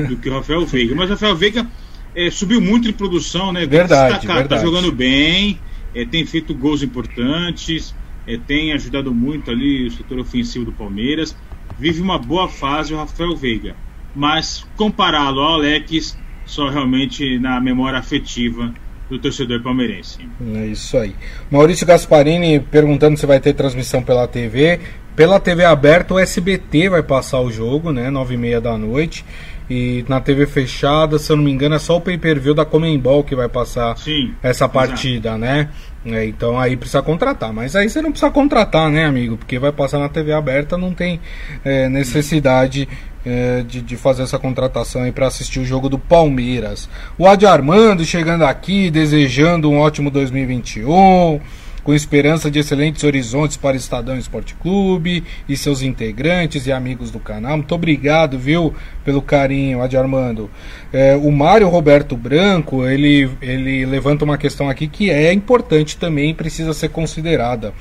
do 0.09 0.17
que 0.17 0.29
o 0.29 0.35
Rafael 0.35 0.67
Veiga. 0.67 0.95
Mas 0.95 1.09
o 1.09 1.13
Rafael 1.15 1.35
Veiga 1.35 1.67
é, 2.15 2.31
subiu 2.31 2.61
muito 2.61 2.89
em 2.89 2.93
produção, 2.93 3.53
né? 3.53 3.65
Verdade, 3.65 4.27
tá 4.27 4.35
verdade. 4.35 4.49
Tá 4.49 4.59
jogando 4.59 4.93
bem, 4.93 5.59
é, 5.95 6.05
tem 6.05 6.27
feito 6.27 6.55
gols 6.55 6.83
importantes, 6.83 7.95
é, 8.27 8.37
tem 8.37 8.73
ajudado 8.73 9.15
muito 9.15 9.51
ali 9.51 9.87
o 9.87 9.91
setor 9.91 10.19
ofensivo 10.19 10.67
do 10.67 10.73
Palmeiras. 10.73 11.35
Vive 11.79 12.03
uma 12.03 12.19
boa 12.19 12.49
fase 12.49 12.93
o 12.93 12.97
Rafael 12.99 13.35
Veiga. 13.35 13.75
Mas 14.15 14.67
compará-lo 14.77 15.41
ao 15.41 15.55
Alex, 15.55 16.19
só 16.45 16.69
realmente 16.69 17.39
na 17.39 17.59
memória 17.61 17.99
afetiva 17.99 18.75
do 19.09 19.19
torcedor 19.19 19.63
palmeirense. 19.63 20.19
É 20.55 20.67
isso 20.67 20.97
aí. 20.97 21.15
Maurício 21.51 21.87
Gasparini 21.87 22.61
perguntando 22.61 23.17
se 23.17 23.27
vai 23.27 23.41
ter 23.41 23.55
transmissão 23.55 24.03
pela 24.03 24.29
TV. 24.29 24.81
Pela 25.17 25.41
TV 25.41 25.65
aberta, 25.65 26.15
o 26.15 26.19
SBT 26.19 26.91
vai 26.91 27.03
passar 27.03 27.41
o 27.41 27.51
jogo, 27.51 27.93
né? 27.93 28.11
Nove 28.11 28.35
e 28.35 28.39
meia 28.39 28.61
da 28.61 28.77
noite. 28.79 29.25
E 29.71 30.05
na 30.09 30.21
TV 30.21 30.47
fechada, 30.47 31.19
se 31.19 31.31
eu 31.31 31.37
não 31.37 31.45
me 31.45 31.51
engano, 31.51 31.75
é 31.75 31.79
só 31.79 31.97
o 31.97 32.01
pay-per-view 32.01 32.55
da 32.55 32.65
Comembol 32.65 33.23
que 33.23 33.35
vai 33.35 33.49
passar 33.49 33.97
Sim, 33.99 34.35
essa 34.43 34.69
partida, 34.69 35.31
exato. 35.31 35.39
né? 35.39 35.69
É, 36.07 36.25
então 36.25 36.59
aí 36.59 36.77
precisa 36.77 37.03
contratar. 37.03 37.53
Mas 37.53 37.77
aí 37.77 37.89
você 37.89 38.01
não 38.01 38.11
precisa 38.11 38.31
contratar, 38.31 38.91
né, 38.91 39.05
amigo? 39.05 39.37
Porque 39.37 39.59
vai 39.59 39.73
passar 39.73 39.99
na 39.99 40.09
TV 40.09 40.33
aberta, 40.33 40.79
não 40.79 40.95
tem 40.95 41.21
é, 41.65 41.89
necessidade 41.89 42.89
é, 43.27 43.63
de, 43.63 43.83
de, 43.83 43.97
fazer 43.97 44.23
essa 44.23 44.39
contratação 44.39 45.03
aí 45.03 45.13
para 45.13 45.27
assistir 45.27 45.61
o 45.61 45.65
jogo 45.65 45.89
do 45.89 45.99
Palmeiras. 45.99 46.89
O 47.19 47.27
Adi 47.27 47.45
Armando 47.45 48.05
chegando 48.05 48.45
aqui, 48.45 48.91
desejando 48.91 49.71
um 49.71 49.79
ótimo 49.79 50.11
2021 50.11 51.41
com 51.89 51.95
esperança 51.95 52.51
de 52.51 52.59
excelentes 52.59 53.03
horizontes 53.03 53.57
para 53.57 53.73
o 53.73 53.79
Estadão 53.79 54.19
Esporte 54.19 54.55
Clube 54.57 55.25
e 55.49 55.57
seus 55.57 55.81
integrantes 55.81 56.67
e 56.67 56.71
amigos 56.71 57.11
do 57.11 57.19
canal. 57.19 57.57
Muito 57.57 57.75
obrigado, 57.75 58.39
viu, 58.39 58.75
pelo 59.07 59.23
carinho, 59.23 59.81
Adi 59.81 59.97
Armando. 59.97 60.51
É, 60.93 61.17
o 61.17 61.33
Mário 61.33 61.67
Roberto 61.67 62.15
Branco, 62.15 62.87
ele, 62.87 63.31
ele 63.41 63.87
levanta 63.87 64.23
uma 64.23 64.37
questão 64.37 64.69
aqui 64.69 64.87
que 64.87 65.11
é 65.11 65.33
importante 65.33 65.97
também 65.97 66.35
precisa 66.35 66.75
ser 66.75 66.91
considerada. 66.91 67.73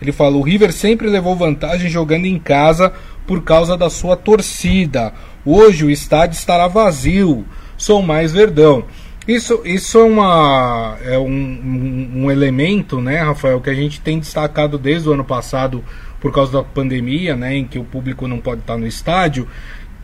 Ele 0.00 0.12
fala: 0.12 0.36
o 0.36 0.42
River 0.42 0.72
sempre 0.72 1.08
levou 1.08 1.34
vantagem 1.34 1.90
jogando 1.90 2.26
em 2.26 2.38
casa 2.38 2.92
por 3.26 3.42
causa 3.42 3.76
da 3.76 3.90
sua 3.90 4.16
torcida. 4.16 5.12
Hoje 5.44 5.84
o 5.84 5.90
estádio 5.90 6.38
estará 6.38 6.68
vazio. 6.68 7.44
Sou 7.76 8.00
mais 8.00 8.32
verdão. 8.32 8.84
Isso, 9.26 9.60
isso 9.64 9.98
é, 9.98 10.04
uma, 10.04 10.96
é 11.04 11.18
um, 11.18 12.12
um, 12.14 12.30
elemento, 12.30 13.00
né, 13.00 13.20
Rafael, 13.20 13.60
que 13.60 13.68
a 13.68 13.74
gente 13.74 14.00
tem 14.00 14.20
destacado 14.20 14.78
desde 14.78 15.08
o 15.08 15.12
ano 15.12 15.24
passado 15.24 15.84
por 16.20 16.32
causa 16.32 16.52
da 16.52 16.62
pandemia, 16.62 17.34
né, 17.34 17.56
em 17.56 17.64
que 17.64 17.78
o 17.78 17.84
público 17.84 18.28
não 18.28 18.38
pode 18.38 18.60
estar 18.60 18.76
no 18.76 18.86
estádio, 18.86 19.48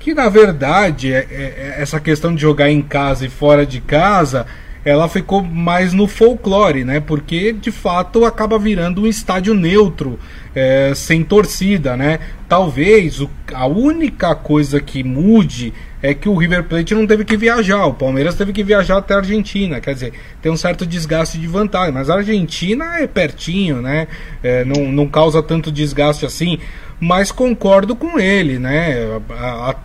que 0.00 0.12
na 0.12 0.28
verdade 0.28 1.12
é, 1.12 1.26
é, 1.30 1.74
é 1.78 1.82
essa 1.82 2.00
questão 2.00 2.34
de 2.34 2.40
jogar 2.40 2.68
em 2.68 2.82
casa 2.82 3.24
e 3.24 3.28
fora 3.28 3.64
de 3.64 3.80
casa 3.80 4.46
ela 4.84 5.08
ficou 5.08 5.42
mais 5.42 5.92
no 5.92 6.08
folclore, 6.08 6.84
né? 6.84 6.98
Porque 7.00 7.52
de 7.52 7.70
fato 7.70 8.24
acaba 8.24 8.58
virando 8.58 9.02
um 9.02 9.06
estádio 9.06 9.54
neutro, 9.54 10.18
é, 10.54 10.92
sem 10.94 11.22
torcida, 11.22 11.96
né? 11.96 12.18
Talvez 12.48 13.20
o, 13.20 13.30
a 13.54 13.66
única 13.66 14.34
coisa 14.34 14.80
que 14.80 15.04
mude 15.04 15.72
é 16.02 16.12
que 16.12 16.28
o 16.28 16.36
River 16.36 16.64
Plate 16.64 16.94
não 16.94 17.06
teve 17.06 17.24
que 17.24 17.36
viajar, 17.36 17.86
o 17.86 17.94
Palmeiras 17.94 18.34
teve 18.34 18.52
que 18.52 18.64
viajar 18.64 18.98
até 18.98 19.14
a 19.14 19.18
Argentina, 19.18 19.80
quer 19.80 19.94
dizer, 19.94 20.12
tem 20.42 20.50
um 20.50 20.56
certo 20.56 20.84
desgaste 20.84 21.38
de 21.38 21.46
vantagem, 21.46 21.92
mas 21.92 22.10
a 22.10 22.16
Argentina 22.16 22.98
é 22.98 23.06
pertinho, 23.06 23.80
né? 23.80 24.08
É, 24.42 24.64
não, 24.64 24.90
não 24.90 25.06
causa 25.06 25.42
tanto 25.42 25.70
desgaste 25.70 26.26
assim, 26.26 26.58
mas 26.98 27.30
concordo 27.30 27.94
com 27.94 28.18
ele, 28.18 28.58
né? 28.58 29.20
A, 29.30 29.70
a, 29.70 29.76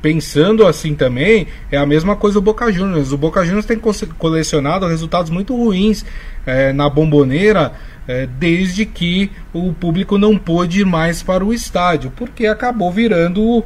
pensando 0.00 0.64
assim 0.66 0.94
também, 0.94 1.48
é 1.72 1.76
a 1.76 1.84
mesma 1.84 2.14
coisa 2.14 2.38
o 2.38 2.42
Boca 2.42 2.70
Juniors. 2.70 3.12
O 3.12 3.18
Boca 3.18 3.44
Juniors 3.44 3.66
tem 3.66 3.78
colecionado 4.16 4.86
resultados 4.86 5.30
muito 5.30 5.56
ruins 5.56 6.04
é, 6.46 6.72
na 6.72 6.88
bomboneira 6.88 7.72
é, 8.08 8.26
desde 8.26 8.86
que 8.86 9.30
o 9.52 9.72
público 9.74 10.16
não 10.16 10.38
pôde 10.38 10.80
ir 10.80 10.86
mais 10.86 11.22
para 11.22 11.44
o 11.44 11.52
estádio, 11.52 12.10
porque 12.16 12.46
acabou 12.46 12.90
virando 12.90 13.62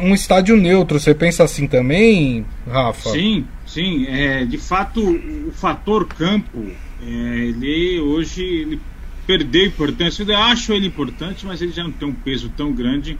um 0.00 0.14
estádio 0.14 0.56
neutro. 0.56 1.00
Você 1.00 1.14
pensa 1.14 1.44
assim 1.44 1.66
também, 1.66 2.44
Rafa? 2.66 3.10
Sim, 3.10 3.46
sim. 3.66 4.06
É, 4.06 4.44
de 4.44 4.58
fato, 4.58 5.00
o 5.00 5.52
fator 5.52 6.06
campo, 6.06 6.70
é, 7.02 7.06
ele 7.06 8.00
hoje 8.00 8.42
ele 8.42 8.80
perdeu 9.26 9.66
importância. 9.66 10.22
Eu 10.22 10.36
acho 10.36 10.72
ele 10.72 10.86
importante, 10.86 11.46
mas 11.46 11.62
ele 11.62 11.72
já 11.72 11.82
não 11.82 11.92
tem 11.92 12.08
um 12.08 12.14
peso 12.14 12.50
tão 12.56 12.72
grande 12.72 13.18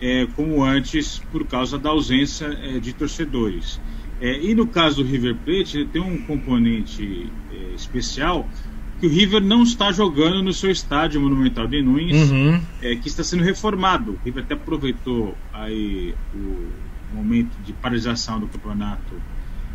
é, 0.00 0.26
como 0.34 0.62
antes 0.64 1.20
por 1.30 1.46
causa 1.46 1.78
da 1.78 1.90
ausência 1.90 2.46
é, 2.46 2.78
de 2.78 2.92
torcedores. 2.92 3.80
É, 4.20 4.40
e 4.40 4.54
no 4.54 4.66
caso 4.66 5.02
do 5.02 5.08
River 5.08 5.36
Plate, 5.44 5.84
tem 5.92 6.00
um 6.00 6.22
componente 6.22 7.30
é, 7.52 7.74
especial 7.74 8.48
que 8.98 9.06
o 9.06 9.10
River 9.10 9.42
não 9.42 9.62
está 9.62 9.92
jogando 9.92 10.42
no 10.42 10.52
seu 10.52 10.70
estádio 10.70 11.20
Monumental 11.20 11.66
de 11.66 11.82
Nunes, 11.82 12.30
uhum. 12.30 12.60
É, 12.80 12.96
que 12.96 13.08
está 13.08 13.22
sendo 13.22 13.42
reformado. 13.42 14.12
O 14.12 14.18
River 14.24 14.44
até 14.44 14.54
aproveitou 14.54 15.36
aí 15.52 16.14
o 16.34 17.14
momento 17.14 17.50
de 17.64 17.72
paralisação 17.72 18.40
do 18.40 18.46
campeonato 18.46 19.14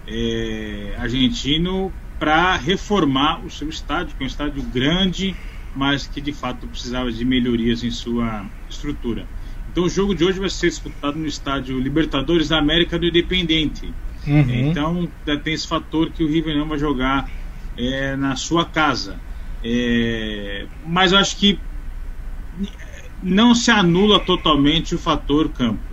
é, 0.08 0.96
argentino 0.98 1.92
para 2.20 2.56
reformar 2.56 3.44
o 3.46 3.50
seu 3.50 3.70
estádio, 3.70 4.16
que 4.16 4.24
é 4.24 4.26
um 4.26 4.28
estádio 4.28 4.64
grande, 4.64 5.36
mas 5.76 6.06
que 6.08 6.20
de 6.20 6.34
fato 6.34 6.68
precisava 6.68 7.12
de 7.12 7.24
melhorias 7.26 7.84
em 7.84 7.92
sua 7.92 8.46
estrutura. 8.70 9.26
Então 9.72 9.86
o 9.86 9.90
jogo 9.90 10.14
de 10.14 10.24
hoje 10.24 10.40
vai 10.40 10.50
ser 10.50 10.68
disputado 10.68 11.18
no 11.18 11.26
estádio 11.26 11.80
Libertadores 11.80 12.50
da 12.50 12.60
América 12.60 13.00
do 13.00 13.06
Independente. 13.06 13.92
Uhum. 14.28 14.70
Então 14.70 15.08
tem 15.44 15.54
esse 15.54 15.68
fator 15.68 16.12
que 16.12 16.24
o 16.24 16.28
River 16.28 16.56
não 16.56 16.68
vai 16.68 16.78
jogar 16.78 17.28
é, 17.88 18.16
na 18.16 18.36
sua 18.36 18.66
casa. 18.66 19.20
É, 19.64 20.66
mas 20.86 21.12
eu 21.12 21.18
acho 21.18 21.38
que 21.38 21.60
não 23.22 23.54
se 23.54 23.70
anula 23.72 24.20
totalmente 24.20 24.96
o 24.96 24.98
fator 24.98 25.50
campo. 25.50 25.92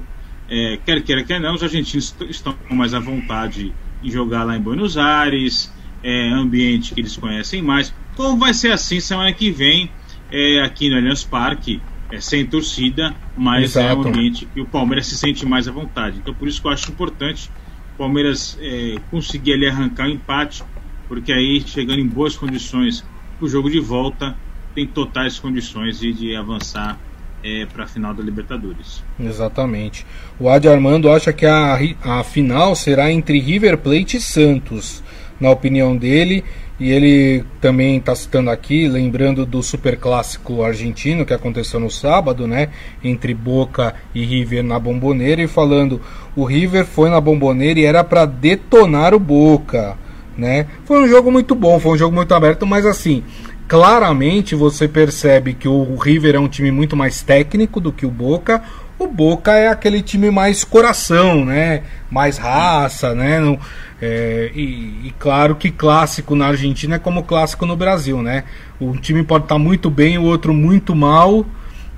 É, 0.49 0.79
quer 0.85 1.03
queira, 1.03 1.23
quer 1.23 1.41
não, 1.41 1.55
os 1.55 1.63
argentinos 1.63 2.15
estão 2.29 2.55
mais 2.71 2.95
à 2.95 3.01
vontade 3.01 3.73
em 4.03 4.11
jogar 4.11 4.45
lá 4.45 4.57
em 4.57 4.61
Buenos 4.61 4.97
Aires, 4.97 5.73
é, 6.03 6.31
ambiente 6.31 6.95
que 6.95 7.01
eles 7.01 7.17
conhecem 7.17 7.61
mais. 7.61 7.95
Como 8.17 8.39
vai 8.39 8.55
ser 8.55 8.73
assim 8.73 9.01
semana 9.01 9.33
que 9.33 9.51
vem 9.51 9.91
é, 10.31 10.61
aqui 10.61 10.89
no 10.89 10.97
Allianz 10.97 11.25
Parque? 11.25 11.81
é, 12.11 12.21
sem 12.21 12.45
torcida, 12.47 13.15
mas 13.37 13.77
Exato. 13.77 13.87
é 13.87 13.95
um 13.95 14.09
ambiente 14.09 14.47
que 14.47 14.61
o 14.61 14.67
Palmeiras 14.67 15.07
se 15.07 15.17
sente 15.17 15.45
mais 15.47 15.69
à 15.69 15.73
vontade. 15.73 16.19
Então 16.19 16.35
por 16.35 16.49
isso 16.49 16.61
que 16.61 16.67
eu 16.67 16.73
acho 16.73 16.91
importante 16.91 17.51
o 17.95 17.99
Palmeiras 17.99 18.59
é, 18.61 18.97
conseguir 19.11 19.55
ali 19.55 19.67
arrancar 19.67 20.07
o 20.07 20.11
um 20.11 20.15
empate, 20.15 20.63
porque 21.09 21.33
aí 21.33 21.63
chegando 21.67 22.01
em 22.01 22.07
boas 22.07 22.37
condições 22.37 23.05
o 23.41 23.49
jogo 23.49 23.71
de 23.71 23.81
volta 23.81 24.37
tem 24.75 24.87
totais 24.87 25.39
condições 25.39 25.99
de, 25.99 26.13
de 26.13 26.37
avançar 26.37 26.99
é, 27.43 27.67
para 27.67 27.85
a 27.85 27.87
final 27.87 28.13
da 28.13 28.23
Libertadores. 28.23 29.03
Exatamente. 29.19 30.05
O 30.39 30.49
Adi 30.49 30.69
Armando 30.69 31.11
acha 31.11 31.33
que 31.33 31.47
a, 31.47 31.79
a 32.03 32.25
final 32.25 32.75
será 32.75 33.11
entre 33.11 33.39
River 33.39 33.79
Plate 33.79 34.17
e 34.17 34.21
Santos, 34.21 35.03
na 35.41 35.51
opinião 35.51 35.97
dele. 35.97 36.45
E 36.81 36.93
ele 36.93 37.45
também 37.61 37.97
está 37.97 38.15
citando 38.15 38.51
aqui, 38.51 38.87
lembrando 38.87 39.45
do 39.45 39.61
super 39.65 39.99
clássico 39.99 40.63
argentino 40.63 41.27
que 41.27 41.35
aconteceu 41.35 41.81
no 41.81 41.91
sábado, 41.91 42.47
né? 42.47 42.69
Entre 43.03 43.35
Boca 43.35 43.97
e 44.15 44.25
River 44.25 44.63
na 44.63 44.79
Bomboneira, 44.79 45.43
e 45.43 45.49
falando: 45.49 46.01
o 46.37 46.45
River 46.45 46.87
foi 46.87 47.11
na 47.11 47.21
Bomboneira 47.21 47.81
e 47.81 47.85
era 47.85 48.05
para 48.05 48.25
detonar 48.25 49.13
o 49.13 49.19
Boca, 49.19 49.99
né? 50.39 50.67
Foi 50.85 51.03
um 51.03 51.09
jogo 51.09 51.33
muito 51.33 51.55
bom, 51.55 51.81
foi 51.81 51.93
um 51.93 51.99
jogo 51.99 52.15
muito 52.15 52.33
aberto, 52.33 52.65
mas 52.65 52.87
assim, 52.87 53.25
claramente 53.67 54.55
você 54.55 54.87
percebe 54.87 55.53
que 55.53 55.67
o 55.67 55.97
River 55.97 56.37
é 56.37 56.39
um 56.39 56.49
time 56.49 56.71
muito 56.71 56.97
mais 56.97 57.21
técnico 57.21 57.81
do 57.81 57.93
que 57.93 58.07
o 58.07 58.11
Boca. 58.11 58.63
O 58.99 59.07
Boca 59.07 59.53
é 59.53 59.69
aquele 59.69 60.01
time 60.01 60.31
mais 60.31 60.65
coração, 60.65 61.45
né? 61.45 61.83
Mais 62.11 62.39
raça, 62.39 63.15
né? 63.15 63.39
No, 63.41 63.59
é, 64.01 64.51
e, 64.55 65.09
e, 65.09 65.15
claro 65.19 65.57
que 65.57 65.71
clássico 65.71 66.35
na 66.35 66.47
Argentina 66.47 66.97
é 66.97 66.99
como 66.99 67.25
clássico 67.25 67.67
no 67.67 67.77
Brasil, 67.77 68.23
né? 68.23 68.45
Um 68.81 68.93
time 68.93 69.23
pode 69.25 69.45
estar 69.45 69.59
muito 69.59 69.91
bem, 69.91 70.19
o 70.19 70.23
outro 70.23 70.55
muito 70.55 70.95
mal 70.95 71.45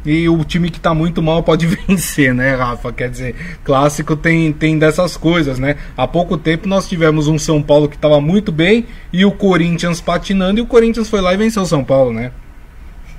e 0.05 0.29
o 0.29 0.43
time 0.45 0.71
que 0.71 0.79
está 0.79 0.95
muito 0.95 1.23
mal 1.23 1.43
pode 1.43 1.67
vencer, 1.89 2.35
né, 2.35 2.55
Rafa? 2.55 2.93
Quer 2.93 3.11
dizer, 3.11 3.35
clássico 3.65 4.17
tem, 4.17 4.53
tem 4.53 4.79
dessas 4.79 5.17
coisas, 5.17 5.59
né? 5.59 5.77
Há 5.97 6.07
pouco 6.07 6.37
tempo 6.37 6.69
nós 6.69 6.89
tivemos 6.89 7.29
um 7.29 7.39
São 7.39 7.63
Paulo 7.63 7.89
que 7.89 7.97
estava 7.97 8.21
muito 8.21 8.51
bem 8.51 8.87
e 9.13 9.25
o 9.25 9.33
Corinthians 9.33 10.01
patinando 10.01 10.59
e 10.59 10.63
o 10.63 10.67
Corinthians 10.67 11.09
foi 11.09 11.21
lá 11.21 11.35
e 11.35 11.37
venceu 11.37 11.63
o 11.63 11.67
São 11.67 11.85
Paulo, 11.85 12.13
né? 12.13 12.33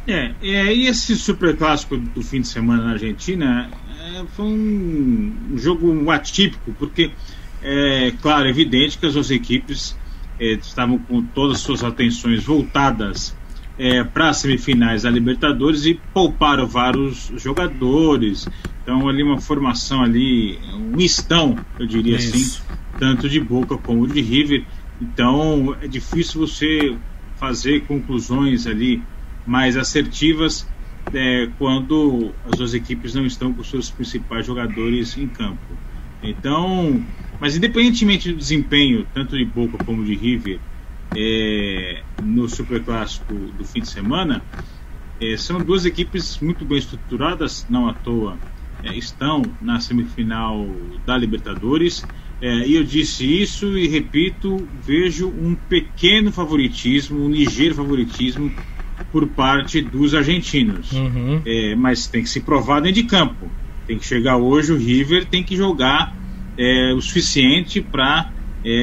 É, 0.08 0.32
é 0.42 0.74
e 0.74 0.88
esse 0.88 1.16
super 1.16 1.56
clássico 1.56 1.96
do 1.98 2.24
fim 2.24 2.42
de 2.42 2.48
semana 2.48 2.84
na 2.84 2.92
Argentina 2.94 3.70
é, 4.00 4.24
foi 4.36 4.46
um, 4.46 5.34
jogo 5.56 6.10
atípico, 6.10 6.74
porque 6.80 7.12
é 7.62 8.12
claro, 8.22 8.48
é 8.48 8.50
evidente 8.50 8.98
que 8.98 9.06
as 9.06 9.14
duas 9.14 9.30
equipes 9.30 9.96
é, 10.40 10.54
estavam 10.54 10.98
com 10.98 11.22
todas 11.22 11.58
as 11.58 11.62
suas 11.62 11.84
atenções 11.84 12.44
voltadas 12.44 13.36
é, 13.82 14.04
para 14.04 14.30
as 14.30 14.38
semifinais 14.38 15.02
da 15.02 15.10
Libertadores 15.10 15.88
e 15.88 16.00
pouparam 16.14 16.68
vários 16.68 17.32
jogadores. 17.38 18.48
Então 18.84 19.10
ali 19.10 19.24
uma 19.24 19.40
formação 19.40 20.04
ali, 20.04 20.60
um 20.76 20.96
mistão, 20.96 21.60
eu 21.80 21.88
diria 21.88 22.18
assim, 22.18 22.38
Isso. 22.38 22.62
assim, 22.62 22.80
tanto 23.00 23.28
de 23.28 23.40
Boca 23.40 23.76
como 23.80 24.08
de 24.08 24.22
River. 24.22 24.64
Então 25.02 25.76
é 25.82 25.88
difícil 25.88 26.42
você 26.42 26.96
fazer 27.38 27.82
conclusões 27.88 28.68
ali 28.68 29.02
mais 29.48 29.76
assertivas 29.76 30.68
é, 31.12 31.50
quando 31.58 32.32
as 32.46 32.56
duas 32.56 32.76
equipes 32.76 33.16
não 33.16 33.26
estão 33.26 33.52
com 33.52 33.64
seus 33.64 33.90
principais 33.90 34.46
jogadores 34.46 35.18
em 35.18 35.28
campo. 35.28 35.58
Então, 36.22 37.04
mas 37.40 37.58
independentemente 37.58 38.32
do 38.32 38.38
desempenho, 38.38 39.08
tanto 39.12 39.36
de 39.36 39.44
Boca 39.44 39.84
como 39.84 40.06
de 40.06 40.14
River, 40.14 40.60
é, 41.16 42.04
no 42.22 42.48
Superclássico 42.48 43.34
do 43.34 43.66
fim 43.66 43.82
de 43.82 43.90
semana, 43.90 44.42
é, 45.20 45.38
são 45.38 45.62
duas 45.62 45.86
equipes 45.86 46.40
muito 46.40 46.66
bem 46.66 46.78
estruturadas, 46.78 47.66
não 47.70 47.88
à 47.88 47.94
toa 47.94 48.40
é, 48.84 48.96
estão 48.98 49.44
na 49.62 49.80
semifinal 49.80 50.66
da 51.06 51.18
Libertadores. 51.18 52.04
É, 52.42 52.68
e 52.68 52.76
eu 52.76 52.84
disse 52.84 53.26
isso 53.26 53.78
e 53.78 53.88
repito, 53.88 54.68
vejo 54.84 55.28
um 55.28 55.54
pequeno 55.54 56.32
favoritismo, 56.32 57.24
um 57.24 57.30
ligeiro 57.30 57.76
favoritismo 57.76 58.52
por 59.12 59.28
parte 59.28 59.82
dos 59.82 60.16
argentinos. 60.16 60.92
Uhum. 60.92 61.42
É, 61.46 61.76
mas 61.76 62.08
tem 62.08 62.24
que 62.24 62.30
se 62.30 62.42
provar 62.42 62.82
dentro 62.82 63.02
de 63.02 63.08
campo. 63.08 63.52
Tem 63.86 64.00
que 64.00 64.06
chegar 64.06 64.38
hoje, 64.38 64.72
o 64.72 64.78
River 64.78 65.26
tem 65.26 65.44
que 65.44 65.56
jogar 65.56 66.16
é, 66.58 66.94
o 66.94 67.02
suficiente 67.02 67.82
para 67.82 68.32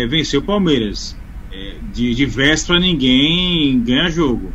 vencer 0.09 0.41
o 0.41 0.43
Palmeiras 0.43 1.18
de, 1.99 2.15
de 2.15 2.27
véspera 2.27 2.79
ninguém 2.79 3.81
ganha 3.81 4.09
jogo. 4.09 4.53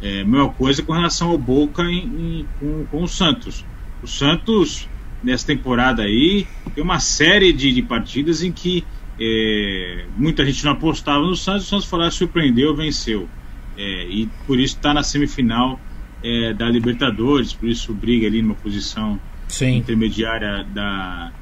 É, 0.00 0.24
mesma 0.24 0.48
coisa 0.48 0.82
com 0.82 0.92
relação 0.92 1.30
ao 1.30 1.38
Boca 1.38 1.82
em, 1.82 1.98
em, 1.98 2.46
com, 2.58 2.86
com 2.86 3.02
o 3.02 3.08
Santos. 3.08 3.64
O 4.02 4.06
Santos, 4.06 4.88
nessa 5.22 5.46
temporada 5.46 6.02
aí, 6.02 6.46
tem 6.74 6.82
uma 6.82 6.98
série 6.98 7.52
de, 7.52 7.72
de 7.72 7.82
partidas 7.82 8.42
em 8.42 8.50
que 8.50 8.84
é, 9.20 10.06
muita 10.16 10.46
gente 10.46 10.64
não 10.64 10.72
apostava 10.72 11.24
no 11.24 11.36
Santos, 11.36 11.66
o 11.66 11.68
Santos 11.68 11.86
foi 11.86 11.98
lá, 11.98 12.10
surpreendeu, 12.10 12.74
venceu. 12.74 13.28
É, 13.76 14.06
e 14.08 14.28
por 14.46 14.58
isso 14.58 14.76
está 14.76 14.94
na 14.94 15.02
semifinal 15.02 15.78
é, 16.22 16.54
da 16.54 16.70
Libertadores, 16.70 17.52
por 17.52 17.68
isso 17.68 17.92
briga 17.92 18.26
ali 18.26 18.40
numa 18.40 18.54
posição 18.54 19.20
Sim. 19.48 19.76
intermediária 19.76 20.64
da, 20.72 21.32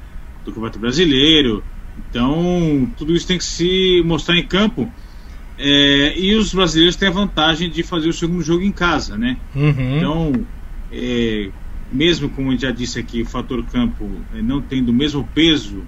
do 0.43 0.51
Campeonato 0.51 0.79
Brasileiro. 0.79 1.63
Então, 2.09 2.91
tudo 2.97 3.15
isso 3.15 3.27
tem 3.27 3.37
que 3.37 3.43
se 3.43 4.03
mostrar 4.05 4.35
em 4.37 4.45
campo. 4.45 4.91
É, 5.59 6.19
e 6.19 6.35
os 6.35 6.53
brasileiros 6.53 6.95
têm 6.95 7.07
a 7.07 7.11
vantagem 7.11 7.69
de 7.69 7.81
fazer 7.81 8.07
o 8.09 8.13
segundo 8.13 8.43
jogo 8.43 8.63
em 8.63 8.71
casa, 8.71 9.17
né? 9.17 9.37
Uhum. 9.55 9.97
Então, 9.97 10.45
é, 10.91 11.49
mesmo 11.91 12.29
como 12.29 12.53
eu 12.53 12.57
já 12.57 12.71
disse 12.71 12.99
aqui, 12.99 13.21
o 13.23 13.25
fator 13.25 13.63
campo 13.65 14.09
é, 14.35 14.41
não 14.41 14.61
tendo 14.61 14.89
o 14.89 14.93
mesmo 14.93 15.27
peso 15.33 15.83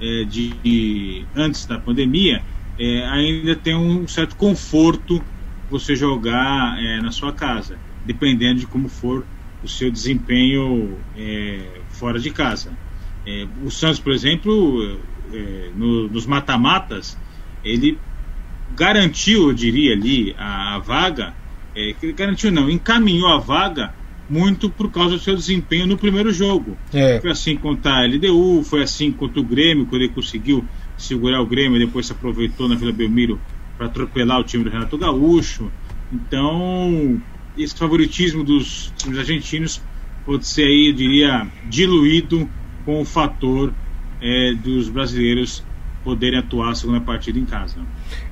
é, 0.00 0.24
de, 0.24 0.50
de, 0.62 1.24
antes 1.34 1.64
da 1.64 1.78
pandemia, 1.78 2.42
é, 2.78 3.06
ainda 3.06 3.56
tem 3.56 3.74
um 3.74 4.06
certo 4.06 4.36
conforto 4.36 5.22
você 5.70 5.96
jogar 5.96 6.78
é, 6.82 7.00
na 7.00 7.10
sua 7.10 7.32
casa, 7.32 7.78
dependendo 8.04 8.60
de 8.60 8.66
como 8.66 8.88
for 8.88 9.24
o 9.62 9.68
seu 9.68 9.90
desempenho 9.90 10.96
fora 11.90 12.20
de 12.20 12.30
casa. 12.30 12.70
o 13.64 13.70
Santos, 13.72 13.98
por 13.98 14.12
exemplo, 14.12 15.00
no, 15.74 16.08
nos 16.08 16.24
mata-matas, 16.26 17.18
ele 17.64 17.98
garantiu, 18.78 19.48
eu 19.48 19.52
diria 19.52 19.92
ali, 19.92 20.34
a, 20.38 20.76
a 20.76 20.78
vaga, 20.78 21.34
é, 21.74 21.94
garantiu 22.12 22.52
não, 22.52 22.70
encaminhou 22.70 23.28
a 23.28 23.38
vaga 23.38 23.92
muito 24.30 24.70
por 24.70 24.90
causa 24.90 25.16
do 25.16 25.22
seu 25.22 25.34
desempenho 25.34 25.86
no 25.86 25.96
primeiro 25.96 26.32
jogo. 26.32 26.76
É. 26.92 27.20
Foi 27.20 27.30
assim 27.30 27.56
contra 27.56 27.92
a 27.92 28.06
LDU, 28.06 28.62
foi 28.62 28.82
assim 28.82 29.10
contra 29.10 29.40
o 29.40 29.44
Grêmio, 29.44 29.86
quando 29.86 30.02
ele 30.02 30.12
conseguiu 30.12 30.64
segurar 30.96 31.40
o 31.40 31.46
Grêmio 31.46 31.76
e 31.76 31.86
depois 31.86 32.06
se 32.06 32.12
aproveitou 32.12 32.68
na 32.68 32.74
Vila 32.74 32.92
Belmiro 32.92 33.40
para 33.76 33.86
atropelar 33.86 34.38
o 34.38 34.44
time 34.44 34.64
do 34.64 34.70
Renato 34.70 34.98
Gaúcho. 34.98 35.70
Então, 36.12 37.20
esse 37.56 37.74
favoritismo 37.74 38.44
dos 38.44 38.92
times 38.96 39.18
argentinos 39.18 39.82
pode 40.24 40.46
ser 40.46 40.64
aí, 40.64 40.88
eu 40.88 40.94
diria, 40.94 41.46
diluído 41.68 42.48
com 42.84 43.00
o 43.00 43.04
fator 43.04 43.72
é, 44.20 44.52
dos 44.54 44.88
brasileiros 44.88 45.64
poderem 46.04 46.38
atuar 46.38 46.70
a 46.70 46.74
segunda 46.74 47.00
partida 47.00 47.38
em 47.38 47.44
casa. 47.44 47.76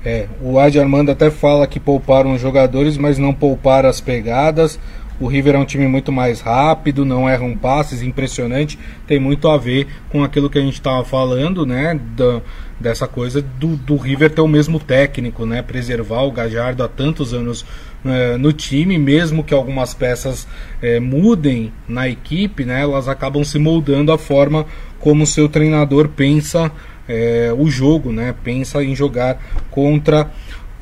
É, 0.05 0.27
o 0.41 0.59
Adi 0.59 0.79
Armando 0.79 1.11
até 1.11 1.31
fala 1.31 1.67
que 1.67 1.81
pouparam 1.81 2.35
os 2.35 2.41
jogadores, 2.41 2.97
mas 2.97 3.19
não 3.19 3.33
pouparam 3.33 3.89
as 3.89 4.01
pegadas. 4.01 4.79
O 5.19 5.27
River 5.27 5.55
é 5.55 5.59
um 5.59 5.65
time 5.65 5.87
muito 5.87 6.13
mais 6.13 6.41
rápido, 6.41 7.05
não 7.05 7.29
erram 7.29 7.57
passes, 7.57 8.03
impressionante. 8.03 8.79
Tem 9.07 9.19
muito 9.19 9.49
a 9.49 9.57
ver 9.57 9.87
com 10.11 10.23
aquilo 10.23 10.51
que 10.51 10.59
a 10.59 10.63
gente 10.63 10.75
estava 10.75 11.03
falando, 11.05 11.65
né? 11.65 11.99
Da, 12.15 12.43
dessa 12.79 13.09
coisa 13.09 13.41
do, 13.41 13.77
do 13.77 13.97
River 13.97 14.31
ter 14.31 14.43
o 14.43 14.49
mesmo 14.49 14.79
técnico, 14.79 15.47
né? 15.47 15.63
Preservar 15.63 16.23
o 16.23 16.33
Gajardo 16.33 16.85
há 16.85 16.89
tantos 16.89 17.33
anos 17.33 17.65
é, 18.05 18.37
no 18.37 18.53
time, 18.53 18.99
mesmo 18.99 19.43
que 19.43 19.55
algumas 19.55 19.95
peças 19.95 20.47
é, 20.83 21.01
mudem 21.01 21.73
na 21.89 22.07
equipe, 22.07 22.67
né? 22.67 22.83
Elas 22.83 23.09
acabam 23.09 23.43
se 23.43 23.59
moldando 23.59 24.13
a 24.13 24.19
forma 24.19 24.67
como 25.01 25.27
seu 25.27 25.49
treinador 25.49 26.09
pensa 26.09 26.71
é, 27.09 27.53
o 27.57 27.69
jogo, 27.71 28.13
né? 28.13 28.35
Pensa 28.43 28.83
em 28.83 28.95
jogar 28.95 29.41
contra 29.71 30.31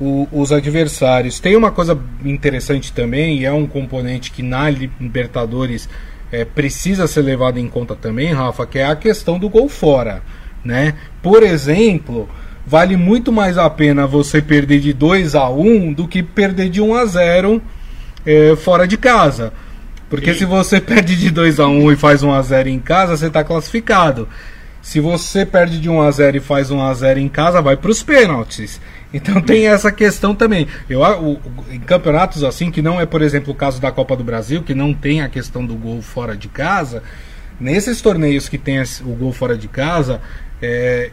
o, 0.01 0.29
os 0.33 0.53
adversários. 0.53 1.41
Tem 1.41 1.57
uma 1.57 1.71
coisa 1.71 1.99
interessante 2.25 2.93
também, 2.93 3.39
e 3.39 3.45
é 3.45 3.53
um 3.53 3.67
componente 3.67 4.31
que 4.31 4.43
na 4.43 4.69
Libertadores 4.69 5.89
é, 6.33 6.45
precisa 6.45 7.07
ser 7.07 7.23
levado 7.23 7.59
em 7.59 7.69
conta 7.69 7.95
também, 7.95 8.33
Rafa, 8.33 8.67
que 8.67 8.79
é 8.79 8.87
a 8.87 8.97
questão 8.97 9.39
do 9.39 9.49
gol 9.49 9.69
fora, 9.69 10.23
né? 10.65 10.95
Por 11.23 11.43
exemplo, 11.43 12.29
vale 12.67 12.97
muito 12.97 13.31
mais 13.31 13.57
a 13.57 13.69
pena 13.71 14.07
você 14.07 14.41
perder 14.43 14.81
de 14.81 14.93
2 14.93 15.35
a 15.35 15.49
1 15.49 15.93
do 15.93 16.09
que 16.09 16.23
perder 16.23 16.71
de 16.71 16.81
1 16.81 16.95
a 16.95 17.05
0 17.05 17.63
é, 18.27 18.57
fora 18.57 18.87
de 18.87 18.97
casa. 18.97 19.53
Porque 20.09 20.33
Sim. 20.33 20.41
se 20.41 20.45
você 20.45 20.81
perde 20.83 21.17
de 21.17 21.31
2 21.31 21.61
a 21.61 21.69
1 21.69 21.93
e 21.93 21.97
faz 21.97 22.23
1 22.23 22.33
a 22.33 22.43
0 22.43 22.69
em 22.69 22.81
casa, 22.81 23.17
você 23.17 23.27
está 23.27 23.45
classificado. 23.45 24.29
Se 24.85 25.01
você 25.01 25.47
perde 25.47 25.81
de 25.81 25.89
1 25.89 26.03
a 26.03 26.11
0 26.11 26.37
e 26.37 26.41
faz 26.41 26.71
1 26.71 26.79
a 26.79 26.93
0 26.93 27.19
em 27.19 27.27
casa, 27.27 27.63
vai 27.63 27.75
para 27.75 27.91
os 27.91 28.03
pênaltis. 28.03 28.79
Então 29.15 29.41
tem 29.41 29.67
essa 29.67 29.91
questão 29.91 30.35
também. 30.35 30.69
Eu, 30.91 31.01
o, 31.01 31.41
em 31.71 31.81
campeonatos 31.81 32.45
assim, 32.45 32.71
que 32.71 32.83
não 32.83 33.01
é, 33.01 33.07
por 33.07 33.23
exemplo, 33.23 33.51
o 33.51 33.57
caso 33.57 33.81
da 33.81 33.91
Copa 33.91 34.15
do 34.15 34.23
Brasil, 34.23 34.63
que 34.63 34.75
não 34.75 34.93
tem 34.93 35.23
a 35.23 35.29
questão 35.31 35.65
do 35.65 35.75
gol 35.75 36.03
fora 36.03 36.37
de 36.37 36.49
casa, 36.49 37.03
nesses 37.59 38.03
torneios 38.03 38.47
que 38.47 38.59
tem 38.59 38.79
o 39.07 39.15
gol 39.15 39.33
fora 39.33 39.57
de 39.57 39.69
casa, 39.69 40.21
é, 40.61 41.11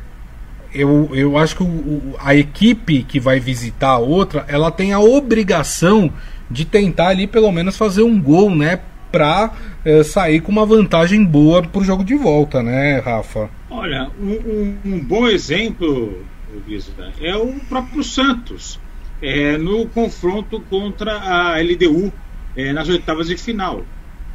eu, 0.73 1.09
eu 1.13 1.37
acho 1.37 1.55
que 1.55 1.63
o, 1.63 2.15
a 2.19 2.35
equipe 2.35 3.03
que 3.03 3.21
vai 3.21 3.39
visitar 3.39 3.91
a 3.91 3.99
outra, 3.99 4.43
ela 4.49 4.69
tem 4.69 4.91
a 4.91 4.99
obrigação 4.99 6.11
de 6.49 6.65
tentar 6.65 7.07
ali 7.07 7.25
pelo 7.25 7.49
menos 7.53 7.77
fazer 7.77 8.03
um 8.03 8.21
gol, 8.21 8.53
né? 8.53 8.81
para 9.11 9.51
é, 9.83 10.03
sair 10.03 10.39
com 10.39 10.51
uma 10.51 10.65
vantagem 10.65 11.23
boa 11.23 11.61
para 11.61 11.81
o 11.81 11.83
jogo 11.83 12.03
de 12.03 12.15
volta, 12.15 12.63
né, 12.63 12.99
Rafa? 12.99 13.49
Olha, 13.73 14.11
um, 14.19 14.31
um, 14.33 14.77
um 14.83 14.99
bom 14.99 15.29
exemplo, 15.29 16.25
Guisa, 16.67 16.91
é 17.21 17.33
o 17.37 17.53
próprio 17.69 18.03
Santos, 18.03 18.77
é, 19.21 19.57
no 19.57 19.87
confronto 19.87 20.59
contra 20.69 21.13
a 21.13 21.57
LDU 21.57 22.11
é, 22.53 22.73
nas 22.73 22.89
oitavas 22.89 23.27
de 23.27 23.37
final. 23.37 23.85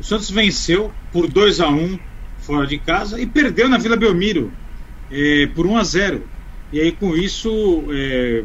O 0.01 0.03
Santos 0.03 0.31
venceu 0.31 0.90
por 1.12 1.29
2 1.29 1.61
a 1.61 1.68
1 1.68 1.99
fora 2.38 2.66
de 2.66 2.79
casa 2.79 3.20
e 3.20 3.27
perdeu 3.27 3.68
na 3.68 3.77
Vila 3.77 3.96
Belmiro 3.96 4.51
é, 5.11 5.46
por 5.55 5.66
1 5.66 5.77
a 5.77 5.85
0. 5.85 6.22
E 6.72 6.81
aí 6.81 6.92
com 6.92 7.14
isso, 7.14 7.85
é, 7.90 8.42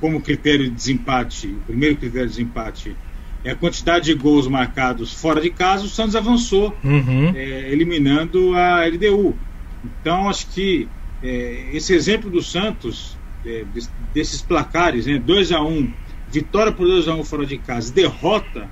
como 0.00 0.20
critério 0.20 0.64
de 0.66 0.70
desempate, 0.70 1.48
o 1.48 1.66
primeiro 1.66 1.96
critério 1.96 2.28
de 2.28 2.36
desempate 2.36 2.96
é 3.42 3.50
a 3.50 3.56
quantidade 3.56 4.04
de 4.04 4.14
gols 4.14 4.46
marcados 4.46 5.12
fora 5.12 5.40
de 5.40 5.50
casa, 5.50 5.86
o 5.86 5.88
Santos 5.88 6.14
avançou, 6.14 6.72
uhum. 6.84 7.32
é, 7.34 7.72
eliminando 7.72 8.54
a 8.54 8.86
LDU. 8.86 9.34
Então, 9.84 10.28
acho 10.28 10.48
que 10.48 10.88
é, 11.22 11.70
esse 11.72 11.94
exemplo 11.94 12.30
do 12.30 12.42
Santos, 12.42 13.16
é, 13.44 13.64
desses 14.12 14.42
placares, 14.42 15.06
né, 15.06 15.18
2 15.18 15.52
a 15.52 15.62
1 15.62 15.92
vitória 16.30 16.72
por 16.72 16.86
2 16.86 17.08
a 17.08 17.14
1 17.14 17.24
fora 17.24 17.46
de 17.46 17.58
casa, 17.58 17.92
derrota 17.92 18.68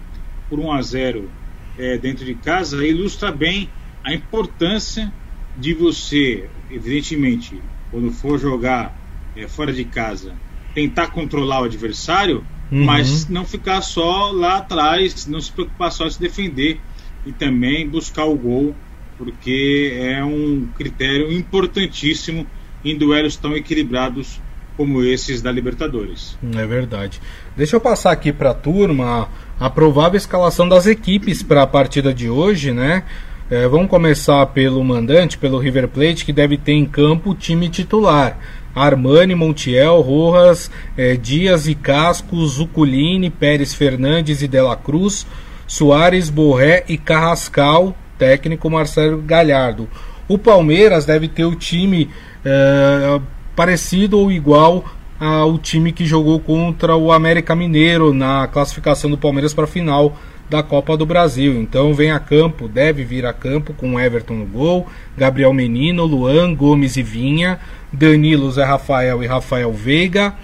por 0.49 0.59
1 0.59 0.73
a 0.73 0.83
0 0.83 1.31
é, 1.79 1.99
dentro 1.99 2.25
de 2.25 2.35
casa, 2.35 2.85
ilustra 2.87 3.31
bem 3.31 3.69
a 4.05 4.13
importância 4.13 5.13
de 5.57 5.75
você, 5.75 6.49
evidentemente, 6.71 7.61
quando 7.91 8.11
for 8.13 8.39
jogar 8.39 8.97
é, 9.37 9.49
fora 9.49 9.73
de 9.73 9.85
casa, 9.85 10.35
tentar 10.75 11.09
controlar 11.09 11.63
o 11.63 11.65
adversário, 11.65 12.45
uhum. 12.71 12.85
mas 12.85 13.29
não 13.29 13.45
ficar 13.45 13.81
só 13.83 14.31
lá 14.31 14.59
atrás, 14.59 15.27
não 15.27 15.41
se 15.41 15.51
preocupar 15.51 15.91
só 15.91 16.07
em 16.07 16.11
se 16.11 16.21
defender 16.21 16.81
e 17.27 17.33
também 17.33 17.89
buscar 17.89 18.25
o 18.25 18.37
gol, 18.37 18.75
porque 19.19 19.99
é 20.01 20.25
um 20.25 20.69
critério 20.77 21.33
importantíssimo 21.33 22.47
em 22.85 22.97
duelos 22.97 23.37
tão 23.37 23.57
equilibrados 23.57 24.41
como 24.77 25.03
esses 25.03 25.43
da 25.43 25.51
Libertadores. 25.51 26.39
É 26.57 26.65
verdade. 26.65 27.21
Deixa 27.57 27.75
eu 27.75 27.81
passar 27.81 28.13
aqui 28.13 28.33
para 28.33 28.51
a 28.51 28.55
turma 28.55 29.29
a 29.59 29.69
provável 29.69 30.17
escalação 30.17 30.69
das 30.69 30.87
equipes 30.87 31.43
para 31.43 31.65
a 31.65 31.67
partida 31.67 32.15
de 32.15 32.31
hoje, 32.31 32.73
né? 32.73 33.03
É, 33.51 33.67
vamos 33.67 33.89
começar 33.89 34.47
pelo 34.47 34.85
mandante, 34.85 35.37
pelo 35.37 35.59
River 35.59 35.89
Plate, 35.89 36.25
que 36.25 36.33
deve 36.33 36.57
ter 36.57 36.73
em 36.73 36.87
campo 36.87 37.31
o 37.31 37.35
time 37.35 37.69
titular. 37.69 38.39
Armani, 38.75 39.35
Montiel, 39.35 40.01
Rojas, 40.01 40.71
eh, 40.97 41.17
Dias 41.17 41.67
e 41.67 41.75
Casco, 41.75 42.47
Zuculini, 42.47 43.31
Pérez 43.31 43.75
Fernandes 43.75 44.43
e 44.43 44.47
Dela 44.47 44.77
Cruz, 44.77 45.27
Soares, 45.67 46.31
Borré 46.31 46.85
e 46.89 46.97
Carrascal, 46.97 47.97
técnico 48.19 48.69
Marcelo 48.69 49.23
Galhardo. 49.23 49.89
O 50.27 50.37
Palmeiras 50.37 51.07
deve 51.07 51.29
ter 51.29 51.45
o 51.45 51.55
time 51.55 52.11
eh, 52.45 53.21
parecido 53.57 54.19
ou 54.19 54.31
igual 54.31 54.85
ao 55.19 55.59
time 55.59 55.91
que 55.91 56.07
jogou 56.07 56.39
contra 56.39 56.95
o 56.95 57.11
América 57.11 57.55
Mineiro 57.55 58.15
na 58.15 58.47
classificação 58.47 59.11
do 59.11 59.19
Palmeiras 59.19 59.53
para 59.53 59.65
a 59.65 59.69
final 59.69 60.17
da 60.49 60.63
Copa 60.63 60.97
do 60.97 61.05
Brasil. 61.05 61.61
Então 61.61 61.93
vem 61.93 62.11
a 62.11 62.19
campo, 62.19 62.69
deve 62.69 63.05
vir 63.05 63.27
a 63.27 63.33
campo 63.33 63.75
com 63.75 63.99
Everton 63.99 64.35
no 64.35 64.47
gol, 64.47 64.87
Gabriel 65.17 65.53
Menino, 65.53 66.05
Luan, 66.05 66.55
Gomes 66.55 66.97
e 66.97 67.03
Vinha, 67.03 67.59
Danilo, 67.93 68.51
Zé 68.51 68.65
Rafael 68.65 69.23
e 69.23 69.27
Rafael 69.27 69.73
Veiga, 69.73 70.35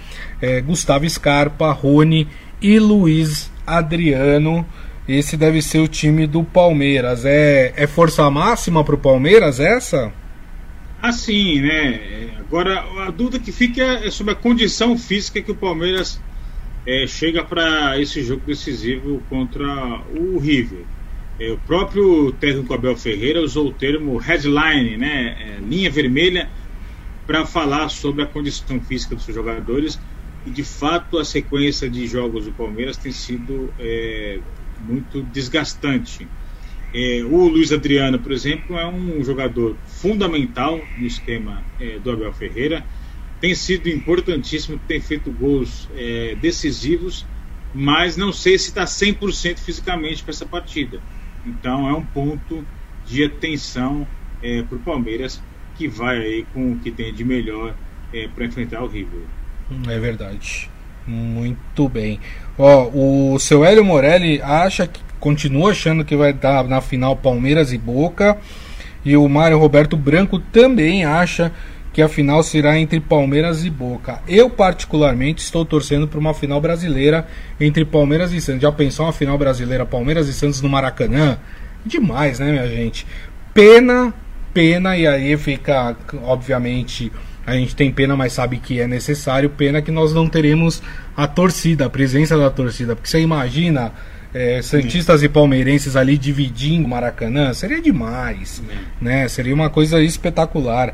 é, 0.41 0.61
Gustavo 0.61 1.09
Scarpa, 1.09 1.71
Rony 1.71 2.27
e 2.61 2.79
Luiz 2.79 3.51
Adriano. 3.65 4.65
Esse 5.07 5.37
deve 5.37 5.61
ser 5.61 5.79
o 5.79 5.87
time 5.87 6.25
do 6.25 6.43
Palmeiras. 6.43 7.25
É, 7.25 7.73
é 7.75 7.87
força 7.87 8.29
máxima 8.29 8.83
para 8.83 8.95
o 8.95 8.97
Palmeiras 8.97 9.59
essa? 9.59 10.11
Assim, 11.01 11.61
né? 11.61 12.31
Agora, 12.39 12.83
a 13.07 13.11
dúvida 13.11 13.39
que 13.39 13.51
fica 13.51 13.83
é 13.83 14.09
sobre 14.09 14.33
a 14.33 14.35
condição 14.35 14.97
física 14.97 15.41
que 15.41 15.51
o 15.51 15.55
Palmeiras 15.55 16.19
é, 16.85 17.05
chega 17.05 17.43
para 17.43 17.99
esse 17.99 18.23
jogo 18.23 18.41
decisivo 18.45 19.21
contra 19.29 20.01
o 20.15 20.39
River. 20.39 20.85
É, 21.39 21.51
o 21.51 21.57
próprio 21.57 22.31
técnico 22.33 22.73
Abel 22.73 22.95
Ferreira 22.95 23.41
usou 23.41 23.67
o 23.67 23.73
termo 23.73 24.17
headline, 24.17 24.97
né? 24.97 25.35
É, 25.39 25.59
linha 25.61 25.91
vermelha 25.91 26.49
para 27.27 27.45
falar 27.45 27.89
sobre 27.89 28.23
a 28.23 28.25
condição 28.25 28.79
física 28.79 29.15
dos 29.15 29.25
jogadores 29.25 29.99
e 30.45 30.49
de 30.49 30.63
fato 30.63 31.17
a 31.17 31.25
sequência 31.25 31.89
de 31.89 32.07
jogos 32.07 32.45
do 32.45 32.51
Palmeiras 32.51 32.97
tem 32.97 33.11
sido 33.11 33.73
é, 33.79 34.39
muito 34.79 35.21
desgastante. 35.23 36.27
É, 36.93 37.23
o 37.23 37.47
Luiz 37.47 37.71
Adriano, 37.71 38.19
por 38.19 38.31
exemplo, 38.31 38.77
é 38.77 38.87
um 38.87 39.23
jogador 39.23 39.75
fundamental 39.85 40.79
no 40.97 41.05
esquema 41.05 41.61
é, 41.79 41.99
do 41.99 42.11
Abel 42.11 42.31
Ferreira, 42.33 42.85
tem 43.41 43.53
sido 43.53 43.89
importantíssimo, 43.89 44.79
tem 44.87 45.01
feito 45.01 45.31
gols 45.31 45.89
é, 45.95 46.35
decisivos, 46.41 47.25
mas 47.73 48.15
não 48.15 48.31
sei 48.31 48.57
se 48.57 48.69
está 48.69 48.85
100% 48.85 49.59
fisicamente 49.59 50.23
para 50.23 50.31
essa 50.31 50.45
partida. 50.45 51.01
Então 51.45 51.87
é 51.89 51.93
um 51.93 52.05
ponto 52.05 52.65
de 53.05 53.23
atenção 53.23 54.07
é, 54.41 54.63
para 54.63 54.77
o 54.77 54.79
Palmeiras 54.79 55.41
que 55.77 55.87
vai 55.87 56.17
aí 56.17 56.45
com 56.53 56.71
o 56.71 56.79
que 56.79 56.89
tem 56.91 57.13
de 57.13 57.23
melhor 57.23 57.75
é, 58.13 58.27
para 58.29 58.45
enfrentar 58.45 58.81
o 58.81 58.87
River. 58.87 59.21
É 59.87 59.99
verdade. 59.99 60.69
Muito 61.05 61.87
bem. 61.87 62.19
Ó, 62.57 62.89
o 62.93 63.39
seu 63.39 63.65
Hélio 63.65 63.83
Morelli 63.83 64.41
acha 64.41 64.87
que 64.87 65.01
continua 65.19 65.71
achando 65.71 66.05
que 66.05 66.15
vai 66.15 66.31
dar 66.31 66.63
na 66.65 66.81
final 66.81 67.15
Palmeiras 67.15 67.73
e 67.73 67.77
Boca. 67.77 68.37
E 69.03 69.15
o 69.15 69.27
Mário 69.27 69.57
Roberto 69.57 69.95
Branco 69.95 70.39
também 70.39 71.05
acha 71.05 71.51
que 71.93 72.01
a 72.01 72.09
final 72.09 72.43
será 72.43 72.77
entre 72.77 72.99
Palmeiras 72.99 73.63
e 73.63 73.69
Boca. 73.69 74.21
Eu, 74.27 74.49
particularmente, 74.49 75.41
estou 75.41 75.63
torcendo 75.63 76.07
para 76.07 76.19
uma 76.19 76.33
final 76.33 76.59
brasileira 76.59 77.27
entre 77.59 77.85
Palmeiras 77.85 78.33
e 78.33 78.41
Santos. 78.41 78.63
Já 78.63 78.71
pensou 78.71 79.05
uma 79.05 79.13
final 79.13 79.37
brasileira 79.37 79.85
Palmeiras 79.85 80.27
e 80.27 80.33
Santos 80.33 80.61
no 80.61 80.69
Maracanã? 80.69 81.37
Demais, 81.85 82.39
né, 82.39 82.51
minha 82.51 82.67
gente? 82.67 83.05
Pena 83.53 84.13
pena, 84.55 84.95
e 84.95 85.05
aí 85.05 85.35
fica, 85.35 85.97
obviamente, 86.23 87.11
a 87.45 87.53
gente 87.53 87.75
tem 87.75 87.91
pena, 87.91 88.15
mas 88.15 88.33
sabe 88.33 88.57
que 88.57 88.79
é 88.79 88.87
necessário. 88.87 89.49
Pena 89.49 89.81
que 89.81 89.91
nós 89.91 90.13
não 90.13 90.27
teremos 90.27 90.81
a 91.15 91.27
torcida, 91.27 91.85
a 91.85 91.89
presença 91.89 92.37
da 92.37 92.49
torcida. 92.49 92.95
Porque 92.95 93.09
você 93.09 93.19
imagina 93.19 93.93
é, 94.33 94.61
Santistas 94.61 95.19
Sim. 95.19 95.27
e 95.27 95.29
palmeirenses 95.29 95.95
ali 95.95 96.17
dividindo 96.17 96.85
o 96.85 96.89
Maracanã, 96.89 97.53
seria 97.53 97.81
demais, 97.81 98.61
né? 98.99 99.27
Seria 99.27 99.53
uma 99.53 99.69
coisa 99.69 100.01
espetacular. 100.01 100.93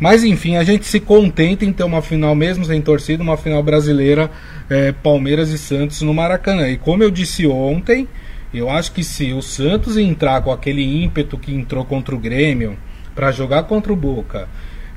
Mas 0.00 0.22
enfim, 0.22 0.56
a 0.56 0.62
gente 0.62 0.86
se 0.86 1.00
contenta 1.00 1.64
em 1.64 1.72
ter 1.72 1.82
uma 1.82 2.00
final, 2.00 2.34
mesmo 2.34 2.64
sem 2.64 2.80
torcida, 2.80 3.22
uma 3.22 3.36
final 3.36 3.62
brasileira, 3.62 4.30
é, 4.70 4.92
Palmeiras 4.92 5.50
e 5.50 5.58
Santos 5.58 6.00
no 6.02 6.14
Maracanã. 6.14 6.68
E 6.68 6.78
como 6.78 7.02
eu 7.02 7.10
disse 7.10 7.46
ontem, 7.46 8.06
eu 8.54 8.70
acho 8.70 8.92
que 8.92 9.02
se 9.02 9.32
o 9.32 9.42
Santos 9.42 9.96
entrar 9.96 10.40
com 10.42 10.52
aquele 10.52 11.02
ímpeto 11.02 11.36
que 11.36 11.52
entrou 11.52 11.84
contra 11.84 12.14
o 12.14 12.18
Grêmio, 12.18 12.78
para 13.14 13.32
jogar 13.32 13.64
contra 13.64 13.92
o 13.92 13.96
Boca 13.96 14.48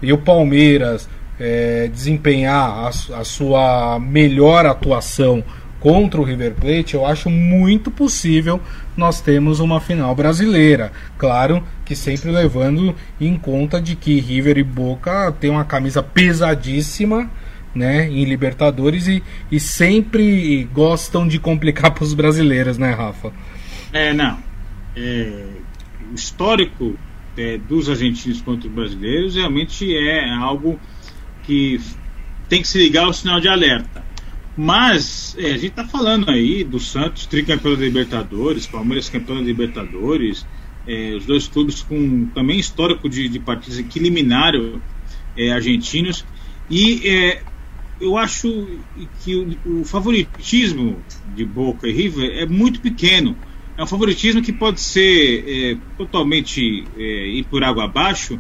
e 0.02 0.12
o 0.12 0.18
Palmeiras 0.18 1.08
é, 1.40 1.90
desempenhar 1.92 2.70
a, 2.70 2.88
a, 2.90 3.24
sua 3.24 4.00
melhor 4.00 4.66
atuação 4.66 5.44
contra 5.80 6.22
o 6.22 6.24
River 6.24 6.54
Plate, 6.54 6.94
eu 6.94 7.06
acho 7.06 7.30
muito 7.30 7.90
possível 7.90 8.62
nós 8.96 9.20
termos 9.20 9.60
uma 9.60 9.82
final 9.82 10.14
brasileira. 10.14 10.92
Claro 11.18 11.64
que 11.84 11.96
sempre 11.96 12.30
levando 12.30 12.96
em 13.20 13.36
conta 13.36 13.82
de 13.82 13.96
que 13.96 14.20
River 14.20 14.60
e 14.60 14.64
Boca 14.64 15.32
têm 15.40 15.50
uma 15.50 15.66
camisa 15.66 16.04
pesadíssima 16.04 17.30
né, 17.74 18.08
em 18.08 18.24
Libertadores 18.26 19.08
e, 19.08 19.24
e 19.52 19.60
sempre 19.60 20.64
gostam 20.72 21.28
de 21.28 21.40
complicar 21.40 21.90
para 21.96 22.04
os 22.04 22.14
brasileiros, 22.14 22.78
né, 22.78 22.92
Rafa? 22.92 23.32
É, 23.92 24.14
não. 24.14 24.38
É, 24.96 25.46
o 26.12 26.14
histórico 26.14 26.96
é, 27.38 27.58
dos 27.58 27.90
argentinos 27.90 28.42
contra 28.42 28.68
os 28.68 28.74
brasileiros 28.74 29.36
realmente 29.36 29.96
é 29.96 30.30
algo 30.34 30.80
que 31.44 31.80
tem 32.50 32.62
que 32.62 32.68
se 32.68 32.78
ligar 32.78 33.06
ao 33.06 33.14
sinal 33.14 33.40
de 33.40 33.48
alerta. 33.48 34.04
Mas 34.58 35.36
é, 35.40 35.48
a 35.48 35.54
gente 35.54 35.68
está 35.68 35.86
falando 35.86 36.30
aí 36.30 36.64
do 36.64 36.80
Santos 36.80 37.26
tricampeão 37.26 37.76
da 37.76 37.82
Libertadores, 37.82 38.68
Palmeiras 38.68 39.10
campeão 39.10 39.38
da 39.38 39.44
Libertadores, 39.44 40.46
é, 40.86 41.14
os 41.16 41.26
dois 41.26 41.48
clubes 41.48 41.82
com 41.82 42.26
também 42.28 42.60
histórico 42.60 43.08
de, 43.08 43.30
de 43.30 43.40
partidas 43.40 43.80
que 43.82 44.00
eliminaram 44.00 44.82
é, 45.38 45.52
argentinos. 45.52 46.26
E 46.70 47.08
é, 47.08 47.42
eu 48.00 48.18
acho 48.18 48.68
que 49.24 49.36
o, 49.36 49.82
o, 49.82 49.86
favoritismo 49.86 50.98
de 51.36 51.46
Boca 51.46 51.88
e 51.88 51.92
River 51.92 52.32
é 52.38 52.46
muito 52.46 52.82
pequeno. 52.82 53.38
É 53.82 53.84
um 53.84 53.88
favoritismo 53.88 54.44
que 54.44 54.54
pode 54.54 54.80
ser 54.80 55.44
é, 55.48 55.78
totalmente 55.98 56.84
é, 56.96 57.02
ir 57.30 57.46
por 57.46 57.64
água 57.64 57.86
abaixo 57.86 58.38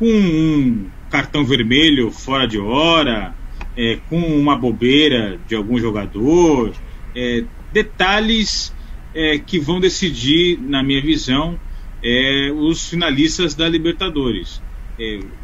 com 0.00 0.04
um 0.04 0.90
cartão 1.08 1.44
vermelho 1.44 2.10
fora 2.10 2.44
de 2.44 2.58
hora, 2.58 3.32
é, 3.76 4.00
com 4.08 4.18
uma 4.18 4.56
bobeira 4.56 5.38
de 5.46 5.54
algum 5.54 5.78
jogador, 5.78 6.74
é, 7.14 7.44
detalhes 7.72 8.74
é, 9.14 9.38
que 9.38 9.60
vão 9.60 9.78
decidir, 9.78 10.58
na 10.60 10.82
minha 10.82 11.00
visão, 11.00 11.56
é, 12.02 12.50
os 12.50 12.88
finalistas 12.88 13.54
da 13.54 13.68
Libertadores. 13.68 14.60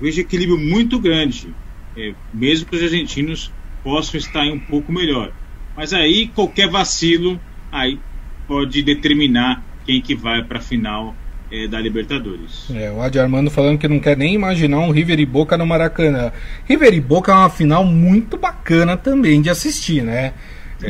Vejo 0.00 0.22
equilíbrio 0.22 0.58
muito 0.58 0.98
grande, 0.98 1.54
mesmo 2.34 2.66
que 2.66 2.74
os 2.74 2.82
argentinos 2.82 3.52
possam 3.84 4.18
estar 4.18 4.42
um 4.42 4.58
pouco 4.58 4.90
melhor. 4.92 5.32
Mas 5.76 5.92
aí 5.92 6.26
qualquer 6.34 6.68
vacilo 6.68 7.40
aí 7.70 8.00
pode 8.46 8.82
determinar 8.82 9.62
quem 9.84 10.00
que 10.00 10.14
vai 10.14 10.42
para 10.42 10.58
a 10.58 10.62
final 10.62 11.14
é, 11.50 11.68
da 11.68 11.80
Libertadores. 11.80 12.68
É, 12.74 12.90
o 12.90 13.00
Adi 13.00 13.18
Armando 13.18 13.50
falando 13.50 13.78
que 13.78 13.88
não 13.88 14.00
quer 14.00 14.16
nem 14.16 14.34
imaginar 14.34 14.80
um 14.80 14.90
River 14.90 15.20
e 15.20 15.26
Boca 15.26 15.56
no 15.56 15.66
Maracanã. 15.66 16.32
River 16.64 16.94
e 16.94 17.00
Boca 17.00 17.32
é 17.32 17.34
uma 17.34 17.50
final 17.50 17.84
muito 17.84 18.36
bacana 18.36 18.96
também 18.96 19.40
de 19.40 19.50
assistir, 19.50 20.02
né? 20.02 20.32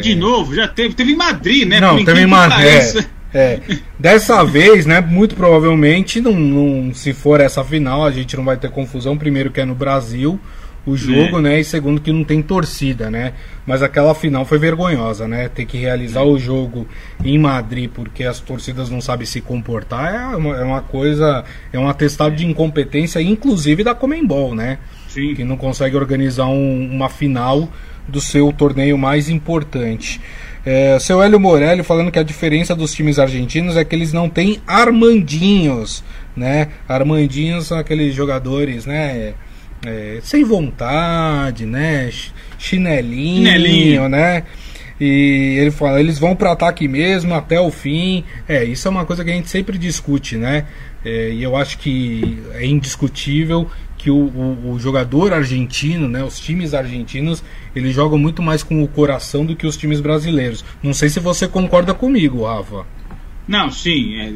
De 0.01 0.13
é... 0.13 0.17
novo, 0.17 0.55
já 0.55 0.67
teve, 0.67 0.95
teve 0.95 1.13
em 1.13 1.17
Madrid, 1.17 1.69
né? 1.69 1.81
Não, 1.81 2.03
teve 2.05 2.23
em 2.23 2.27
Madrid. 2.27 2.67
É, 2.67 3.07
é, 3.39 3.61
dessa 3.99 4.43
vez, 4.45 4.87
né? 4.87 5.01
Muito 5.01 5.35
provavelmente, 5.35 6.21
não, 6.21 6.33
não, 6.33 6.95
se 6.95 7.13
for 7.13 7.41
essa 7.41 7.63
final, 7.63 8.05
a 8.05 8.11
gente 8.11 8.37
não 8.37 8.45
vai 8.45 8.57
ter 8.57 8.71
confusão. 8.71 9.17
Primeiro 9.17 9.51
que 9.51 9.61
é 9.61 9.65
no 9.65 9.75
Brasil 9.75 10.41
o 10.87 10.97
jogo, 10.97 11.39
é. 11.39 11.43
né? 11.43 11.61
E 11.61 11.65
segundo 11.65 12.01
que 12.01 12.13
não 12.13 12.23
tem 12.23 12.41
torcida, 12.41 13.11
né? 13.11 13.33
Mas 13.67 13.83
aquela 13.83 14.15
final 14.15 14.45
foi 14.45 14.59
vergonhosa, 14.59 15.27
né? 15.27 15.49
Ter 15.49 15.67
que 15.67 15.77
realizar 15.77 16.23
o 16.23 16.39
jogo 16.39 16.87
em 17.25 17.37
Madrid 17.37 17.91
porque 17.93 18.23
as 18.23 18.39
torcidas 18.39 18.89
não 18.89 19.01
sabem 19.01 19.27
se 19.27 19.41
comportar 19.41 20.15
é 20.15 20.37
uma, 20.37 20.57
é 20.57 20.63
uma 20.63 20.81
coisa, 20.81 21.45
é 21.73 21.79
um 21.79 21.89
atestado 21.89 22.37
de 22.37 22.47
incompetência, 22.47 23.21
inclusive 23.21 23.83
da 23.83 23.95
Comembol, 23.95 24.55
né? 24.55 24.79
Sim. 25.09 25.35
Que 25.35 25.45
não 25.45 25.57
consegue 25.57 25.97
organizar 25.97 26.47
um, 26.47 26.89
uma 26.91 27.09
final 27.09 27.69
do 28.07 28.21
seu 28.21 28.53
torneio 28.53 28.97
mais 28.97 29.29
importante. 29.29 30.21
É, 30.65 30.99
seu 30.99 31.23
Hélio 31.23 31.39
Morelli 31.39 31.83
falando 31.83 32.11
que 32.11 32.19
a 32.19 32.25
diferença 32.25 32.75
dos 32.75 32.93
times 32.93 33.19
argentinos 33.19 33.77
é 33.77 33.85
que 33.85 33.95
eles 33.95 34.13
não 34.13 34.29
têm 34.29 34.61
Armandinhos, 34.67 36.03
né? 36.37 36.69
Armandinhos 36.89 37.67
são 37.67 37.79
aqueles 37.79 38.15
jogadores, 38.15 38.85
né? 38.85 39.35
É, 39.85 40.19
sem 40.23 40.45
vontade, 40.45 41.67
né? 41.67 42.11
Chinelinho, 42.59 43.47
Chinelinho, 43.47 44.09
né? 44.09 44.45
E 44.99 45.57
ele 45.59 45.71
fala, 45.71 46.01
eles 46.01 46.19
vão 46.19 46.35
para 46.35 46.53
ataque 46.53 46.89
mesmo 46.89 47.35
até 47.35 47.61
o 47.61 47.71
fim. 47.71 48.25
É, 48.49 48.65
isso 48.65 48.89
é 48.89 48.91
uma 48.91 49.05
coisa 49.05 49.23
que 49.25 49.31
a 49.31 49.35
gente 49.35 49.51
sempre 49.51 49.77
discute, 49.77 50.37
né? 50.37 50.67
É, 51.05 51.31
e 51.31 51.43
eu 51.43 51.55
acho 51.57 51.79
que 51.79 52.43
é 52.55 52.67
indiscutível 52.67 53.71
que 53.99 54.11
o, 54.11 54.17
o, 54.17 54.73
o, 54.73 54.79
jogador 54.79 55.33
argentino, 55.33 56.09
né, 56.09 56.23
os 56.23 56.39
times 56.39 56.75
argentinos, 56.75 57.43
eles 57.75 57.95
jogam 57.95 58.19
muito 58.19 58.43
mais 58.43 58.63
com 58.63 58.83
o 58.83 58.89
coração 58.89 59.45
do 59.45 59.57
que 59.57 59.67
os 59.67 59.77
times 59.77 60.01
brasileiros. 60.01 60.65
Não 60.83 60.93
sei 60.93 61.09
se 61.09 61.19
você 61.19 61.49
concorda 61.49 61.95
comigo, 61.95 62.45
Rafa. 62.45 62.87
Não, 63.49 63.71
sim. 63.71 64.17
É, 64.19 64.33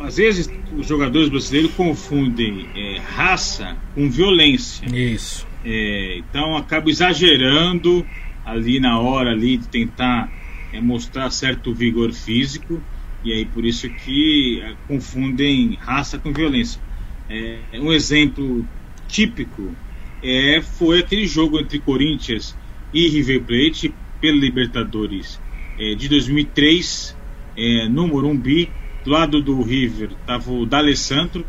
às 0.00 0.16
vezes 0.16 0.50
os 0.76 0.86
jogadores 0.86 1.28
brasileiros 1.28 1.72
confundem 1.74 2.66
é, 2.74 2.98
raça 2.98 3.76
com 3.94 4.08
violência. 4.10 4.86
Isso. 4.86 5.46
É, 5.64 6.18
então 6.18 6.56
acaba 6.56 6.88
exagerando 6.88 8.06
ali 8.44 8.80
na 8.80 8.98
hora 8.98 9.32
ali 9.32 9.56
de 9.56 9.68
tentar 9.68 10.30
é, 10.72 10.80
mostrar 10.80 11.30
certo 11.30 11.74
vigor 11.74 12.12
físico 12.12 12.80
e 13.24 13.32
aí 13.32 13.44
por 13.44 13.64
isso 13.64 13.88
que 13.90 14.60
é, 14.62 14.74
confundem 14.86 15.76
raça 15.80 16.18
com 16.18 16.32
violência. 16.32 16.80
É, 17.28 17.58
um 17.80 17.92
exemplo 17.92 18.64
típico 19.08 19.74
é, 20.22 20.60
foi 20.60 21.00
aquele 21.00 21.26
jogo 21.26 21.58
entre 21.58 21.78
Corinthians 21.78 22.56
e 22.92 23.08
River 23.08 23.42
Plate 23.42 23.94
pela 24.20 24.36
Libertadores 24.36 25.40
é, 25.78 25.94
de 25.94 26.08
2003 26.08 27.16
é, 27.56 27.88
no 27.88 28.08
Morumbi. 28.08 28.70
Do 29.08 29.12
lado 29.12 29.40
do 29.40 29.62
River 29.62 30.10
estava 30.20 30.52
o 30.52 30.66
D'Alessandro, 30.66 31.42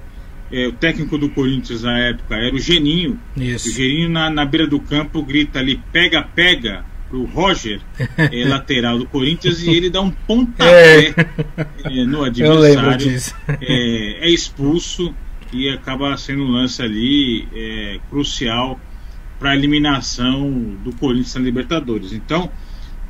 é, 0.50 0.66
o 0.68 0.72
técnico 0.72 1.18
do 1.18 1.30
Corinthians 1.30 1.84
na 1.84 2.00
época 2.00 2.38
era 2.38 2.56
o 2.56 2.58
Geninho. 2.58 3.20
Isso. 3.36 3.68
O 3.68 3.74
Geninho 3.74 4.08
na, 4.08 4.30
na 4.30 4.46
beira 4.46 4.66
do 4.66 4.80
campo 4.80 5.22
grita 5.22 5.60
ali: 5.60 5.78
pega, 5.92 6.22
pega 6.22 6.86
pro 7.10 7.26
Roger, 7.26 7.82
é, 8.18 8.48
lateral 8.48 8.98
do 8.98 9.06
Corinthians, 9.06 9.62
e 9.62 9.72
ele 9.72 9.90
dá 9.90 10.00
um 10.00 10.10
pontapé 10.10 11.10
é. 11.10 12.00
É, 12.00 12.06
no 12.06 12.24
adversário. 12.24 13.18
É, 13.60 14.30
é 14.30 14.30
expulso 14.30 15.14
e 15.52 15.68
acaba 15.68 16.16
sendo 16.16 16.44
um 16.44 16.52
lance 16.52 16.82
ali 16.82 17.46
é, 17.54 18.00
crucial 18.10 18.80
para 19.38 19.52
a 19.52 19.56
eliminação 19.58 20.50
do 20.82 20.96
Corinthians 20.96 21.36
na 21.36 21.42
Libertadores. 21.42 22.14
Então, 22.14 22.50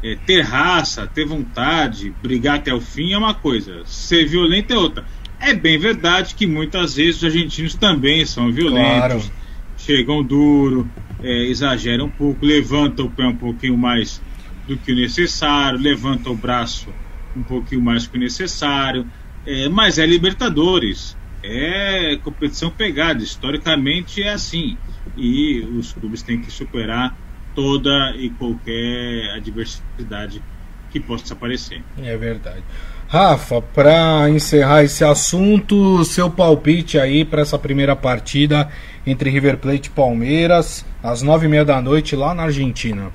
é, 0.04 0.16
ter 0.26 0.42
raça, 0.42 1.08
ter 1.08 1.26
vontade, 1.26 2.14
brigar 2.22 2.58
até 2.58 2.74
o 2.74 2.80
fim 2.80 3.14
é 3.14 3.18
uma 3.18 3.34
coisa, 3.34 3.82
ser 3.86 4.26
violento 4.26 4.74
é 4.74 4.78
outra. 4.78 5.06
É 5.40 5.54
bem 5.54 5.78
verdade 5.78 6.36
que 6.36 6.46
muitas 6.46 6.96
vezes 6.96 7.18
os 7.18 7.24
argentinos 7.24 7.74
também 7.76 8.26
são 8.26 8.52
violentos, 8.52 9.26
claro. 9.26 9.32
chegam 9.78 10.24
duro, 10.24 10.90
é, 11.22 11.46
exageram 11.46 12.06
um 12.06 12.10
pouco, 12.10 12.46
levantam 12.46 13.06
o 13.06 13.12
pé 13.12 13.26
um 13.26 13.36
pouquinho 13.36 13.78
mais 13.78 14.22
do 14.68 14.78
que 14.78 14.92
o 14.92 14.96
necessário, 14.96 15.80
levantam 15.80 16.34
o 16.34 16.36
braço 16.36 16.88
um 17.36 17.44
pouquinho 17.44 17.82
mais 17.82 18.04
do 18.04 18.12
que 18.12 18.18
o 18.18 18.20
necessário, 18.20 19.06
é, 19.46 19.70
mas 19.70 19.98
é 19.98 20.06
Libertadores 20.06 21.18
é 21.44 22.18
competição 22.18 22.70
pegada, 22.70 23.24
historicamente 23.24 24.22
é 24.22 24.30
assim. 24.34 24.78
E 25.16 25.60
os 25.62 25.94
clubes 25.94 26.22
têm 26.22 26.42
que 26.42 26.52
superar 26.52 27.18
toda 27.60 28.16
e 28.16 28.30
qualquer 28.30 29.36
adversidade 29.36 30.42
que 30.90 30.98
possa 30.98 31.34
aparecer. 31.34 31.84
É 32.02 32.16
verdade. 32.16 32.64
Rafa, 33.10 33.62
para 33.62 34.30
encerrar 34.30 34.84
esse 34.84 35.04
assunto, 35.04 36.06
seu 36.06 36.30
palpite 36.30 36.98
aí 36.98 37.26
para 37.26 37.42
essa 37.42 37.60
primeira 37.60 37.98
partida 37.98 38.70
entre 39.06 39.30
River 39.30 39.58
Plate 39.58 39.90
e 39.90 39.92
Palmeiras, 39.92 40.86
às 41.04 41.22
nove 41.22 41.48
e 41.48 41.50
meia 41.50 41.66
da 41.66 41.82
noite 41.82 42.16
lá 42.16 42.34
na 42.34 42.44
Argentina. 42.44 43.12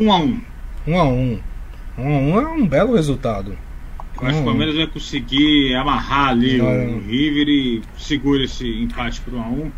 Um 0.00 0.12
a 0.12 0.16
um. 0.16 0.40
Um 0.84 0.98
a 0.98 1.04
um. 1.04 1.40
Um 1.96 2.08
a 2.08 2.18
um 2.18 2.40
é 2.40 2.48
um 2.48 2.66
belo 2.66 2.96
resultado. 2.96 3.56
Eu 4.20 4.26
acho 4.26 4.36
que 4.36 4.42
o 4.42 4.44
Palmeiras 4.44 4.74
vai 4.74 4.86
conseguir 4.88 5.74
amarrar 5.76 6.30
ali 6.30 6.60
o 6.60 6.98
River 7.00 7.48
e 7.48 7.82
segura 7.96 8.42
esse 8.42 8.66
empate 8.82 9.20
por 9.20 9.34
1 9.34 9.42
a 9.42 9.48
1 9.48 9.72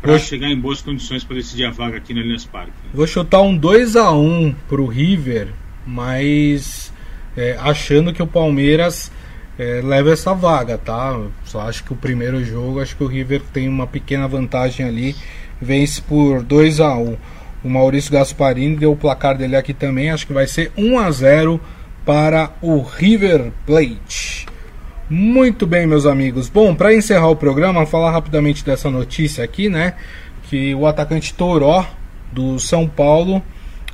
para 0.00 0.18
chegar 0.18 0.48
em 0.48 0.58
boas 0.58 0.80
condições 0.80 1.24
para 1.24 1.36
decidir 1.36 1.64
a 1.64 1.70
vaga 1.70 1.96
aqui 1.96 2.14
no 2.14 2.20
Allianz 2.20 2.44
Parque. 2.44 2.72
Vou 2.92 3.06
chutar 3.06 3.42
um 3.42 3.56
2 3.56 3.96
a 3.96 4.12
1 4.12 4.54
pro 4.68 4.86
River, 4.86 5.48
mas 5.86 6.92
é, 7.36 7.56
achando 7.60 8.12
que 8.12 8.22
o 8.22 8.26
Palmeiras 8.26 9.10
é, 9.58 9.80
leva 9.82 10.12
essa 10.12 10.32
vaga, 10.34 10.78
tá? 10.78 11.20
Só 11.44 11.60
acho 11.62 11.84
que 11.84 11.92
o 11.92 11.96
primeiro 11.96 12.44
jogo, 12.44 12.80
acho 12.80 12.96
que 12.96 13.02
o 13.02 13.08
River 13.08 13.42
tem 13.52 13.68
uma 13.68 13.86
pequena 13.86 14.28
vantagem 14.28 14.86
ali, 14.86 15.16
vence 15.60 16.00
por 16.00 16.42
2 16.42 16.80
a 16.80 16.94
1. 16.94 17.16
O 17.64 17.68
Maurício 17.68 18.12
Gasparini 18.12 18.76
deu 18.76 18.92
o 18.92 18.96
placar 18.96 19.36
dele 19.36 19.56
aqui 19.56 19.74
também, 19.74 20.10
acho 20.10 20.26
que 20.26 20.32
vai 20.32 20.46
ser 20.46 20.70
1 20.76 20.98
a 20.98 21.10
0 21.10 21.60
para 22.06 22.52
o 22.62 22.80
River 22.80 23.52
Plate. 23.66 24.46
Muito 25.10 25.66
bem, 25.66 25.86
meus 25.86 26.04
amigos. 26.04 26.50
Bom, 26.50 26.74
para 26.74 26.94
encerrar 26.94 27.30
o 27.30 27.36
programa, 27.36 27.86
falar 27.86 28.10
rapidamente 28.10 28.62
dessa 28.62 28.90
notícia 28.90 29.42
aqui, 29.42 29.66
né? 29.70 29.94
Que 30.50 30.74
o 30.74 30.86
atacante 30.86 31.32
Toró 31.32 31.86
do 32.30 32.58
São 32.58 32.86
Paulo 32.86 33.42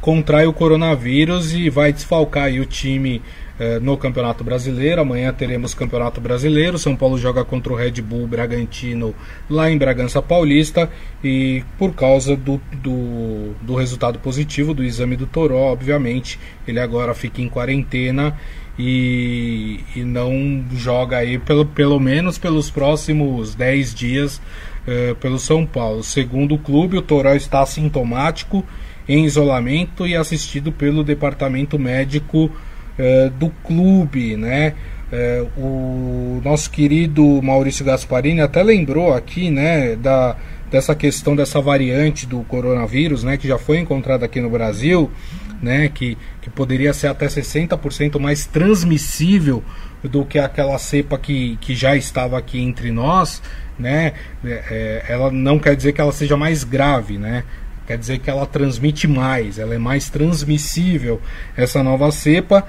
contrai 0.01 0.45
o 0.47 0.53
coronavírus 0.53 1.55
e 1.55 1.71
vai 1.71 1.93
desfalcar 1.93 2.53
o 2.53 2.67
time 2.67 3.23
eh, 3.61 3.79
no 3.79 3.97
Campeonato 3.97 4.43
Brasileiro. 4.43 5.03
Amanhã 5.03 5.33
teremos 5.33 5.73
Campeonato 5.73 6.21
Brasileiro. 6.21 6.79
São 6.79 6.97
Paulo 6.97 7.17
joga 7.17 7.45
contra 7.45 7.73
o 7.73 7.77
Red 7.77 8.03
Bull 8.03 8.27
Bragantino 8.27 9.15
lá 9.49 9.71
em 9.71 9.79
Bragança 9.79 10.21
Paulista. 10.21 10.91
E 11.23 11.63
por 11.79 11.95
causa 11.95 12.35
do, 12.35 12.61
do, 12.83 13.55
do 13.63 13.77
resultado 13.77 14.19
positivo 14.19 14.75
do 14.75 14.83
exame 14.83 15.17
do 15.17 15.27
Toró, 15.27 15.73
obviamente, 15.73 16.41
ele 16.67 16.81
agora 16.81 17.15
fica 17.15 17.41
em 17.41 17.49
quarentena 17.49 18.37
e, 18.79 19.81
e 19.95 20.03
não 20.03 20.65
joga 20.73 21.19
aí 21.19 21.39
pelo, 21.39 21.65
pelo 21.65 22.01
menos 22.01 22.39
pelos 22.39 22.71
próximos 22.71 23.55
10 23.55 23.95
dias 23.95 24.41
uh, 24.87 25.15
pelo 25.17 25.39
São 25.39 25.65
Paulo. 25.65 26.03
Segundo 26.03 26.57
o 26.57 26.59
clube, 26.59 26.99
o 26.99 27.03
Toró 27.03 27.35
está 27.35 27.61
assintomático, 27.63 28.65
em 29.09 29.25
isolamento 29.25 30.07
e 30.07 30.17
assistido 30.17 30.73
pelo 30.73 31.05
departamento 31.05 31.79
médico 31.79 32.47
uh, 32.47 33.31
do 33.39 33.51
clube, 33.63 34.37
né? 34.37 34.75
É, 35.13 35.47
o 35.57 36.41
nosso 36.43 36.69
querido 36.69 37.41
Maurício 37.41 37.85
Gasparini 37.85 38.41
até 38.41 38.65
lembrou 38.65 39.13
aqui, 39.13 39.49
né, 39.49 39.95
da, 39.95 40.35
dessa 40.69 40.93
questão 40.93 41.37
dessa 41.37 41.61
variante 41.61 42.27
do 42.27 42.41
coronavírus, 42.41 43.23
né, 43.23 43.37
que 43.37 43.47
já 43.47 43.57
foi 43.57 43.79
encontrada 43.79 44.25
aqui 44.25 44.41
no 44.41 44.51
Brasil, 44.51 45.09
né, 45.65 45.89
que, 45.89 46.17
que 46.43 46.51
poderia 46.51 46.93
ser 46.93 47.09
até 47.09 47.27
60% 47.27 48.21
mais 48.21 48.45
transmissível 48.45 49.65
do 50.03 50.25
que 50.25 50.39
aquela 50.39 50.79
cepa 50.79 51.19
que, 51.19 51.57
que 51.61 51.75
já 51.75 51.97
estava 51.97 52.39
aqui 52.39 52.61
entre 52.61 52.93
nós, 52.93 53.43
né, 53.79 54.13
é, 54.45 55.05
ela 55.09 55.31
não 55.31 55.59
quer 55.59 55.75
dizer 55.75 55.93
que 55.93 56.01
ela 56.01 56.13
seja 56.13 56.37
mais 56.37 56.63
grave, 56.63 57.17
né, 57.17 57.43
quer 57.87 57.97
dizer 57.97 58.19
que 58.19 58.29
ela 58.29 58.47
transmite 58.47 59.09
mais, 59.09 59.59
ela 59.59 59.75
é 59.75 59.79
mais 59.79 60.11
transmissível, 60.11 61.21
essa 61.57 61.83
nova 61.83 62.13
cepa, 62.13 62.67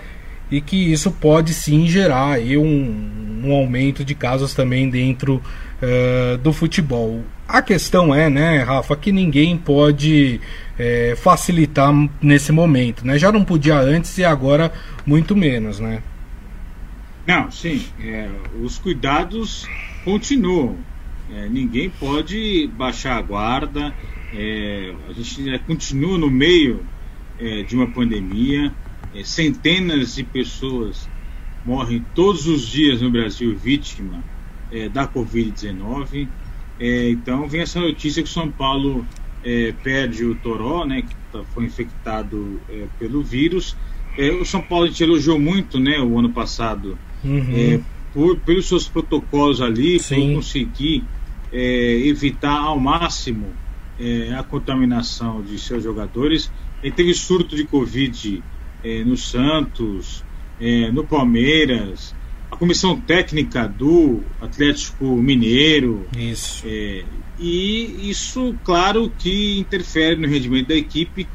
e 0.52 0.62
que 0.62 0.92
isso 0.92 1.12
pode 1.12 1.54
sim 1.54 1.88
gerar 1.88 2.34
aí 2.34 2.58
um, 2.58 3.42
um 3.44 3.54
aumento 3.54 4.04
de 4.04 4.14
casos 4.14 4.54
também 4.54 4.90
dentro 4.90 5.42
uh, 5.82 6.38
do 6.38 6.54
futebol. 6.54 7.24
A 7.48 7.62
questão 7.62 8.14
é, 8.14 8.30
né, 8.30 8.64
Rafa, 8.64 8.96
que 8.96 9.12
ninguém 9.12 9.56
pode 9.56 10.40
é, 10.80 11.16
facilitar 11.16 11.94
nesse 12.22 12.52
momento, 12.52 13.06
né? 13.06 13.20
Já 13.20 13.32
não 13.32 13.46
podia 13.46 13.78
antes 13.78 14.18
e 14.18 14.26
agora 14.26 14.74
muito 15.06 15.36
menos, 15.36 15.80
né? 15.80 16.02
Não, 17.28 17.50
sim. 17.52 17.84
É, 18.00 18.30
os 18.62 18.78
cuidados 18.78 19.68
continuam. 20.04 20.78
É, 21.34 21.50
ninguém 21.50 21.90
pode 21.90 22.68
baixar 22.76 23.18
a 23.18 23.22
guarda. 23.22 23.94
É, 24.34 24.94
a 25.10 25.14
gente 25.14 25.60
continua 25.66 26.18
no 26.18 26.30
meio 26.30 26.86
é, 27.40 27.64
de 27.64 27.76
uma 27.76 27.88
pandemia. 27.88 28.72
É, 29.16 29.24
centenas 29.24 30.16
de 30.16 30.24
pessoas 30.24 31.08
morrem 31.66 32.06
todos 32.14 32.48
os 32.48 32.68
dias 32.68 33.02
no 33.02 33.10
Brasil 33.10 33.56
vítima 33.56 34.24
é, 34.72 34.90
da 34.90 35.08
Covid-19. 35.08 36.28
É, 36.80 37.10
então 37.10 37.48
vem 37.48 37.62
essa 37.62 37.80
notícia 37.80 38.22
que 38.22 38.30
o 38.30 38.32
São 38.32 38.52
Paulo 38.52 39.06
é, 39.44 39.74
perde 39.84 40.26
o 40.26 40.36
Toró, 40.36 40.86
né, 40.86 41.02
que 41.02 41.16
tá, 41.32 41.44
foi 41.54 41.66
infectado 41.66 42.60
é, 42.70 42.86
pelo 43.00 43.24
vírus. 43.24 43.76
É, 44.18 44.30
o 44.32 44.46
São 44.46 44.62
Paulo 44.62 44.86
a 44.86 44.88
gente 44.88 45.02
elogiou 45.02 45.40
muito 45.40 45.80
né, 45.80 46.00
o 46.00 46.20
ano 46.20 46.30
passado 46.30 46.98
uhum. 47.24 47.82
Por, 48.14 48.38
pelos 48.40 48.68
seus 48.68 48.88
protocolos 48.88 49.62
ali, 49.62 50.00
Sim. 50.00 50.16
por 50.16 50.36
conseguir 50.36 51.04
evitar 51.52 52.58
ao 52.58 52.80
máximo 52.80 53.48
a 54.38 54.44
contaminação 54.44 55.42
de 55.42 55.60
seus 55.60 55.84
jogadores. 55.84 56.50
Ele 56.82 56.94
teve 56.94 57.14
surto 57.14 57.58
de 57.58 57.66
Covid 57.66 58.42
no 59.06 59.18
Santos, 59.18 60.24
no 60.94 61.06
Palmeiras, 61.06 62.16
a 62.56 62.58
comissão 62.58 63.00
técnica 63.02 63.68
do 63.68 64.22
Atlético 64.40 65.18
Mineiro. 65.18 66.08
Isso. 66.18 66.64
É, 66.66 67.04
e 67.38 68.10
isso, 68.10 68.56
claro, 68.64 69.10
que 69.10 69.60
interfere 69.60 70.16
no 70.16 70.28
rendimento 70.28 70.70
da 70.70 70.76
equipe. 70.76 71.28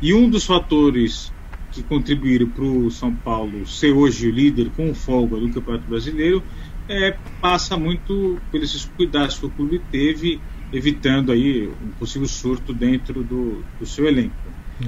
E 0.00 0.14
um 0.14 0.30
dos 0.30 0.44
fatores 0.44 1.32
que 1.72 1.82
contribuíram 1.82 2.48
para 2.48 2.64
o 2.64 2.90
São 2.90 3.14
Paulo 3.14 3.66
ser 3.66 3.92
hoje 3.92 4.28
o 4.28 4.32
líder 4.32 4.70
com 4.70 4.94
folga 4.94 5.36
do 5.36 5.50
Campeonato 5.50 5.88
Brasileiro 5.88 6.42
é, 6.88 7.16
passa 7.40 7.76
muito 7.76 8.38
pelos 8.50 8.84
cuidados 8.96 9.38
que 9.38 9.46
o 9.46 9.50
clube 9.50 9.80
teve, 9.90 10.40
evitando 10.72 11.32
aí 11.32 11.68
um 11.68 11.90
possível 11.98 12.28
surto 12.28 12.72
dentro 12.72 13.24
do, 13.24 13.64
do 13.78 13.86
seu 13.86 14.06
elenco. 14.06 14.34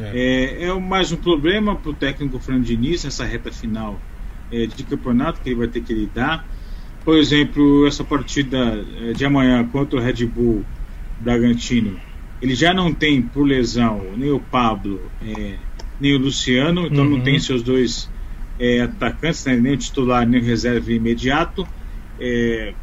É. 0.00 0.62
é, 0.62 0.68
é 0.68 0.74
mais 0.74 1.12
um 1.12 1.16
problema 1.16 1.76
para 1.76 1.90
o 1.90 1.94
técnico 1.94 2.38
Fernando 2.38 2.64
Diniz 2.64 3.04
nessa 3.04 3.24
reta 3.24 3.52
final 3.52 4.00
é, 4.50 4.66
de 4.66 4.84
campeonato 4.84 5.40
que 5.40 5.48
ele 5.48 5.56
vai 5.56 5.68
ter 5.68 5.82
que 5.82 5.92
lidar. 5.92 6.46
Por 7.04 7.16
exemplo, 7.16 7.86
essa 7.86 8.04
partida 8.04 8.84
é, 9.00 9.12
de 9.12 9.24
amanhã 9.24 9.66
contra 9.66 9.98
o 9.98 10.02
Red 10.02 10.24
Bull 10.26 10.64
Bragantino, 11.20 11.98
ele 12.40 12.54
já 12.54 12.72
não 12.72 12.92
tem 12.92 13.22
por 13.22 13.44
lesão 13.44 14.02
nem 14.16 14.30
o 14.30 14.38
Pablo, 14.38 15.00
é, 15.24 15.56
nem 16.00 16.14
o 16.14 16.18
Luciano, 16.18 16.86
então 16.86 17.04
uhum. 17.04 17.10
não 17.10 17.20
tem 17.20 17.38
seus 17.38 17.62
dois 17.62 18.10
é, 18.58 18.80
atacantes, 18.80 19.44
né, 19.44 19.56
nem 19.56 19.72
o 19.74 19.76
titular, 19.76 20.26
nem 20.26 20.40
o 20.40 20.44
reserva 20.44 20.92
imediato. 20.92 21.66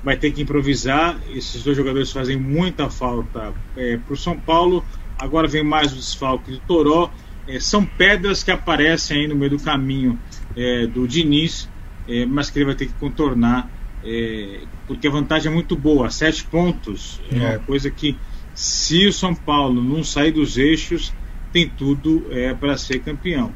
Vai 0.03 0.17
ter 0.17 0.31
que 0.31 0.41
improvisar. 0.41 1.17
Esses 1.33 1.63
dois 1.63 1.77
jogadores 1.77 2.11
fazem 2.11 2.35
muita 2.35 2.89
falta 2.89 3.53
para 3.73 4.13
o 4.13 4.17
São 4.17 4.37
Paulo. 4.37 4.83
Agora 5.19 5.47
vem 5.47 5.63
mais 5.63 5.91
o 5.91 5.95
desfalque 5.95 6.51
do 6.51 6.59
Toró. 6.59 7.11
É, 7.47 7.59
são 7.59 7.83
pedras 7.83 8.43
que 8.43 8.51
aparecem 8.51 9.21
aí 9.21 9.27
no 9.27 9.35
meio 9.35 9.51
do 9.51 9.59
caminho 9.59 10.19
é, 10.55 10.85
do 10.87 11.07
Diniz, 11.07 11.67
é, 12.07 12.25
mas 12.25 12.49
que 12.49 12.59
ele 12.59 12.65
vai 12.65 12.75
ter 12.75 12.85
que 12.85 12.93
contornar, 12.93 13.69
é, 14.03 14.61
porque 14.87 15.07
a 15.07 15.11
vantagem 15.11 15.51
é 15.51 15.53
muito 15.53 15.75
boa. 15.75 16.09
Sete 16.09 16.43
pontos 16.45 17.19
é, 17.31 17.35
uma 17.35 17.49
é. 17.53 17.57
coisa 17.59 17.89
que, 17.89 18.15
se 18.53 19.07
o 19.07 19.13
São 19.13 19.33
Paulo 19.33 19.83
não 19.83 20.03
sair 20.03 20.31
dos 20.31 20.57
eixos, 20.57 21.13
tem 21.51 21.67
tudo 21.67 22.27
é, 22.31 22.53
para 22.53 22.77
ser 22.77 22.99
campeão. 22.99 23.51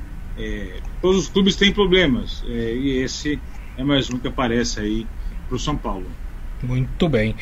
Todos 0.99 1.23
os 1.23 1.27
clubes 1.27 1.55
têm 1.55 1.71
problemas, 1.71 2.43
e 2.47 3.01
esse 3.03 3.39
é 3.77 3.83
mais 3.83 4.09
um 4.09 4.17
que 4.17 4.27
aparece 4.27 4.79
aí 4.79 5.05
para 5.47 5.55
o 5.55 5.59
São 5.59 5.77
Paulo. 5.77 6.07
Muito 6.63 7.09
bem. 7.09 7.35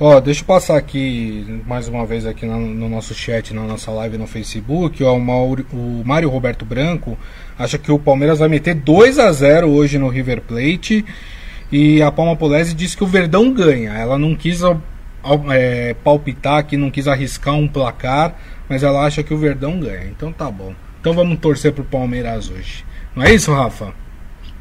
Ó, 0.00 0.18
deixa 0.18 0.40
eu 0.40 0.46
passar 0.46 0.76
aqui 0.76 1.62
mais 1.64 1.86
uma 1.86 2.04
vez 2.04 2.26
aqui 2.26 2.44
no, 2.44 2.58
no 2.58 2.88
nosso 2.88 3.14
chat, 3.14 3.54
na 3.54 3.62
nossa 3.62 3.92
live 3.92 4.18
no 4.18 4.26
Facebook. 4.26 5.02
Ó, 5.04 5.16
o, 5.16 5.54
o 5.72 6.02
Mário 6.04 6.28
Roberto 6.28 6.64
Branco 6.64 7.16
acha 7.56 7.78
que 7.78 7.92
o 7.92 8.00
Palmeiras 8.00 8.40
vai 8.40 8.48
meter 8.48 8.74
2 8.74 9.20
a 9.20 9.30
0 9.30 9.68
hoje 9.68 9.96
no 9.96 10.08
River 10.08 10.40
Plate. 10.40 11.04
E 11.70 12.02
a 12.02 12.10
Palma 12.10 12.34
Polese 12.34 12.74
disse 12.74 12.96
que 12.96 13.04
o 13.04 13.06
Verdão 13.06 13.52
ganha. 13.54 13.92
Ela 13.92 14.18
não 14.18 14.34
quis 14.34 14.60
é, 15.52 15.94
palpitar 16.02 16.58
aqui, 16.58 16.76
não 16.76 16.90
quis 16.90 17.06
arriscar 17.06 17.54
um 17.54 17.68
placar, 17.68 18.34
mas 18.68 18.82
ela 18.82 19.04
acha 19.06 19.22
que 19.22 19.32
o 19.32 19.38
Verdão 19.38 19.78
ganha. 19.78 20.06
Então 20.06 20.32
tá 20.32 20.50
bom. 20.50 20.74
Então 21.00 21.12
vamos 21.12 21.38
torcer 21.38 21.72
pro 21.72 21.84
Palmeiras 21.84 22.50
hoje. 22.50 22.84
Não 23.14 23.22
é 23.22 23.32
isso, 23.32 23.52
Rafa? 23.52 23.94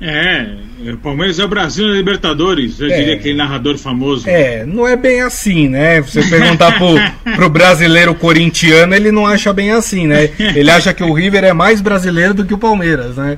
É, 0.05 0.45
o 0.91 0.97
Palmeiras 0.97 1.39
é 1.39 1.45
o 1.45 1.47
Brasil 1.47 1.87
na 1.87 1.93
Libertadores, 1.93 2.77
eu 2.77 2.89
é, 2.91 2.97
diria 2.97 3.13
aquele 3.15 3.37
narrador 3.37 3.77
famoso. 3.77 4.27
É, 4.27 4.65
não 4.65 4.85
é 4.85 4.97
bem 4.97 5.21
assim, 5.21 5.69
né? 5.69 6.01
Você 6.01 6.21
perguntar 6.23 6.77
pro, 6.77 6.95
pro 7.37 7.49
brasileiro 7.49 8.13
corintiano, 8.13 8.93
ele 8.93 9.13
não 9.13 9.25
acha 9.25 9.53
bem 9.53 9.71
assim, 9.71 10.05
né? 10.05 10.29
Ele 10.37 10.69
acha 10.69 10.93
que 10.93 11.01
o 11.01 11.13
River 11.13 11.45
é 11.45 11.53
mais 11.53 11.79
brasileiro 11.79 12.33
do 12.33 12.45
que 12.45 12.53
o 12.53 12.57
Palmeiras, 12.57 13.15
né? 13.15 13.37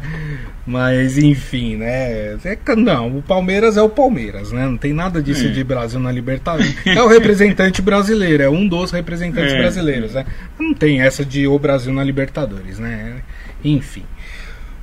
Mas 0.66 1.20
enfim, 1.20 1.76
né? 1.76 2.36
É, 2.44 2.58
não, 2.76 3.20
o 3.20 3.22
Palmeiras 3.22 3.78
é 3.78 3.82
o 3.84 3.90
Palmeiras, 3.90 4.52
né? 4.52 4.66
Não 4.66 4.78
tem 4.78 4.92
nada 4.92 5.22
disso 5.22 5.46
é. 5.46 5.50
de 5.50 5.64
Brasil 5.64 6.00
na 6.00 6.12
Libertadores. 6.12 6.76
É 6.84 7.00
o 7.00 7.08
representante 7.08 7.80
brasileiro, 7.80 8.42
é 8.42 8.50
um 8.50 8.68
dos 8.68 8.90
representantes 8.90 9.54
é. 9.54 9.60
brasileiros, 9.60 10.14
né? 10.16 10.26
Não 10.60 10.74
tem 10.74 11.00
essa 11.02 11.24
de 11.24 11.46
o 11.46 11.60
Brasil 11.60 11.94
na 11.94 12.04
Libertadores, 12.04 12.80
né? 12.80 13.18
Enfim. 13.64 14.04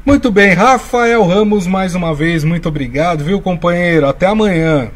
Muito 0.05 0.33
bem, 0.33 0.53
Rafael 0.53 1.25
Ramos, 1.25 1.65
mais 1.65 1.95
uma 1.95 2.13
vez, 2.13 2.43
muito 2.43 2.69
obrigado, 2.69 3.23
viu, 3.23 3.41
companheiro? 3.41 4.09
Até 4.09 4.27
amanhã. 4.27 4.91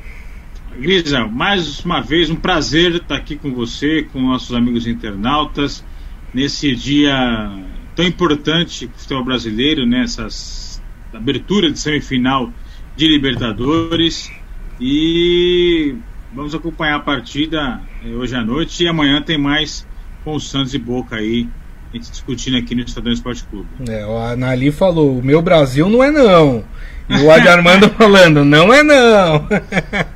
Grisa, 0.76 1.24
mais 1.28 1.84
uma 1.84 2.00
vez, 2.00 2.28
um 2.28 2.34
prazer 2.34 2.96
estar 2.96 3.14
aqui 3.14 3.36
com 3.36 3.54
você, 3.54 4.02
com 4.12 4.20
nossos 4.20 4.54
amigos 4.54 4.84
internautas, 4.84 5.84
nesse 6.34 6.74
dia 6.74 7.14
tão 7.94 8.04
importante 8.04 8.88
para 8.88 8.96
o 8.96 8.98
futebol 8.98 9.24
brasileiro, 9.24 9.86
nessa 9.86 10.24
né? 10.24 10.28
abertura 11.14 11.70
de 11.70 11.78
semifinal 11.78 12.52
de 12.96 13.06
Libertadores. 13.06 14.30
E 14.80 15.94
vamos 16.34 16.52
acompanhar 16.52 16.96
a 16.96 17.00
partida 17.00 17.80
eh, 18.04 18.08
hoje 18.08 18.34
à 18.34 18.42
noite 18.44 18.82
e 18.82 18.88
amanhã 18.88 19.22
tem 19.22 19.38
mais 19.38 19.86
com 20.24 20.34
o 20.34 20.40
Santos 20.40 20.74
e 20.74 20.78
Boca 20.78 21.16
aí 21.16 21.48
gente 21.96 22.10
discutindo 22.10 22.56
aqui 22.56 22.74
no 22.74 22.82
Estadão 22.82 23.12
Esporte 23.12 23.44
Clube. 23.44 23.68
É, 23.88 24.04
o 24.06 24.16
Anali 24.18 24.70
falou: 24.70 25.18
o 25.18 25.22
meu 25.22 25.42
Brasil 25.42 25.88
não 25.88 26.02
é 26.02 26.10
não. 26.10 26.64
E 27.08 27.16
o 27.18 27.30
Adi 27.30 27.48
Armando 27.48 27.88
falando: 27.96 28.44
não 28.44 28.72
é 28.72 28.82
não. 28.82 29.46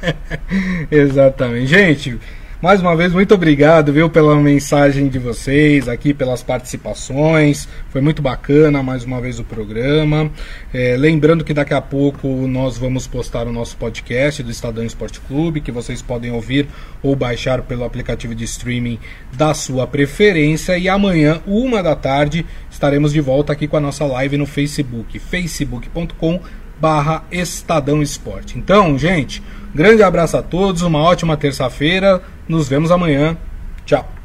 Exatamente. 0.91 1.67
Gente. 1.67 2.19
Mais 2.63 2.83
uma 2.83 2.95
vez, 2.95 3.11
muito 3.11 3.33
obrigado, 3.33 3.91
viu, 3.91 4.11
pela 4.11 4.37
mensagem 4.37 5.09
de 5.09 5.19
vocês 5.19 5.89
aqui, 5.89 6.13
pelas 6.13 6.43
participações. 6.43 7.67
Foi 7.89 8.03
muito 8.03 8.21
bacana 8.21 8.83
mais 8.83 9.03
uma 9.03 9.19
vez 9.19 9.39
o 9.39 9.45
programa. 9.45 10.31
É, 10.71 10.95
lembrando 10.95 11.43
que 11.43 11.55
daqui 11.55 11.73
a 11.73 11.81
pouco 11.81 12.29
nós 12.47 12.77
vamos 12.77 13.07
postar 13.07 13.47
o 13.47 13.53
nosso 13.53 13.79
podcast 13.79 14.43
do 14.43 14.51
Estadão 14.51 14.85
Esporte 14.85 15.21
Clube, 15.21 15.63
que 15.63 15.73
vocês 15.73 16.03
podem 16.03 16.33
ouvir 16.33 16.67
ou 17.03 17.17
baixar 17.17 17.63
pelo 17.63 17.83
aplicativo 17.83 18.35
de 18.35 18.45
streaming 18.45 18.99
da 19.33 19.55
sua 19.55 19.87
preferência. 19.87 20.77
E 20.77 20.87
amanhã, 20.87 21.41
uma 21.47 21.83
da 21.83 21.97
tarde, 21.97 22.45
estaremos 22.71 23.15
de 23.15 23.23
volta 23.23 23.55
aqui 23.55 23.67
com 23.67 23.79
a 23.79 23.81
nossa 23.81 24.05
live 24.05 24.37
no 24.37 24.45
Facebook, 24.45 25.19
facebook.com 25.19 26.39
barra 26.81 27.25
Estadão 27.31 28.03
Esporte. 28.03 28.59
Então, 28.59 28.99
gente, 28.99 29.43
grande 29.75 30.03
abraço 30.03 30.37
a 30.37 30.43
todos, 30.43 30.83
uma 30.83 31.01
ótima 31.01 31.37
terça-feira, 31.37 32.23
nos 32.49 32.69
vemos 32.69 32.91
amanhã. 32.91 33.37
Tchau. 33.85 34.20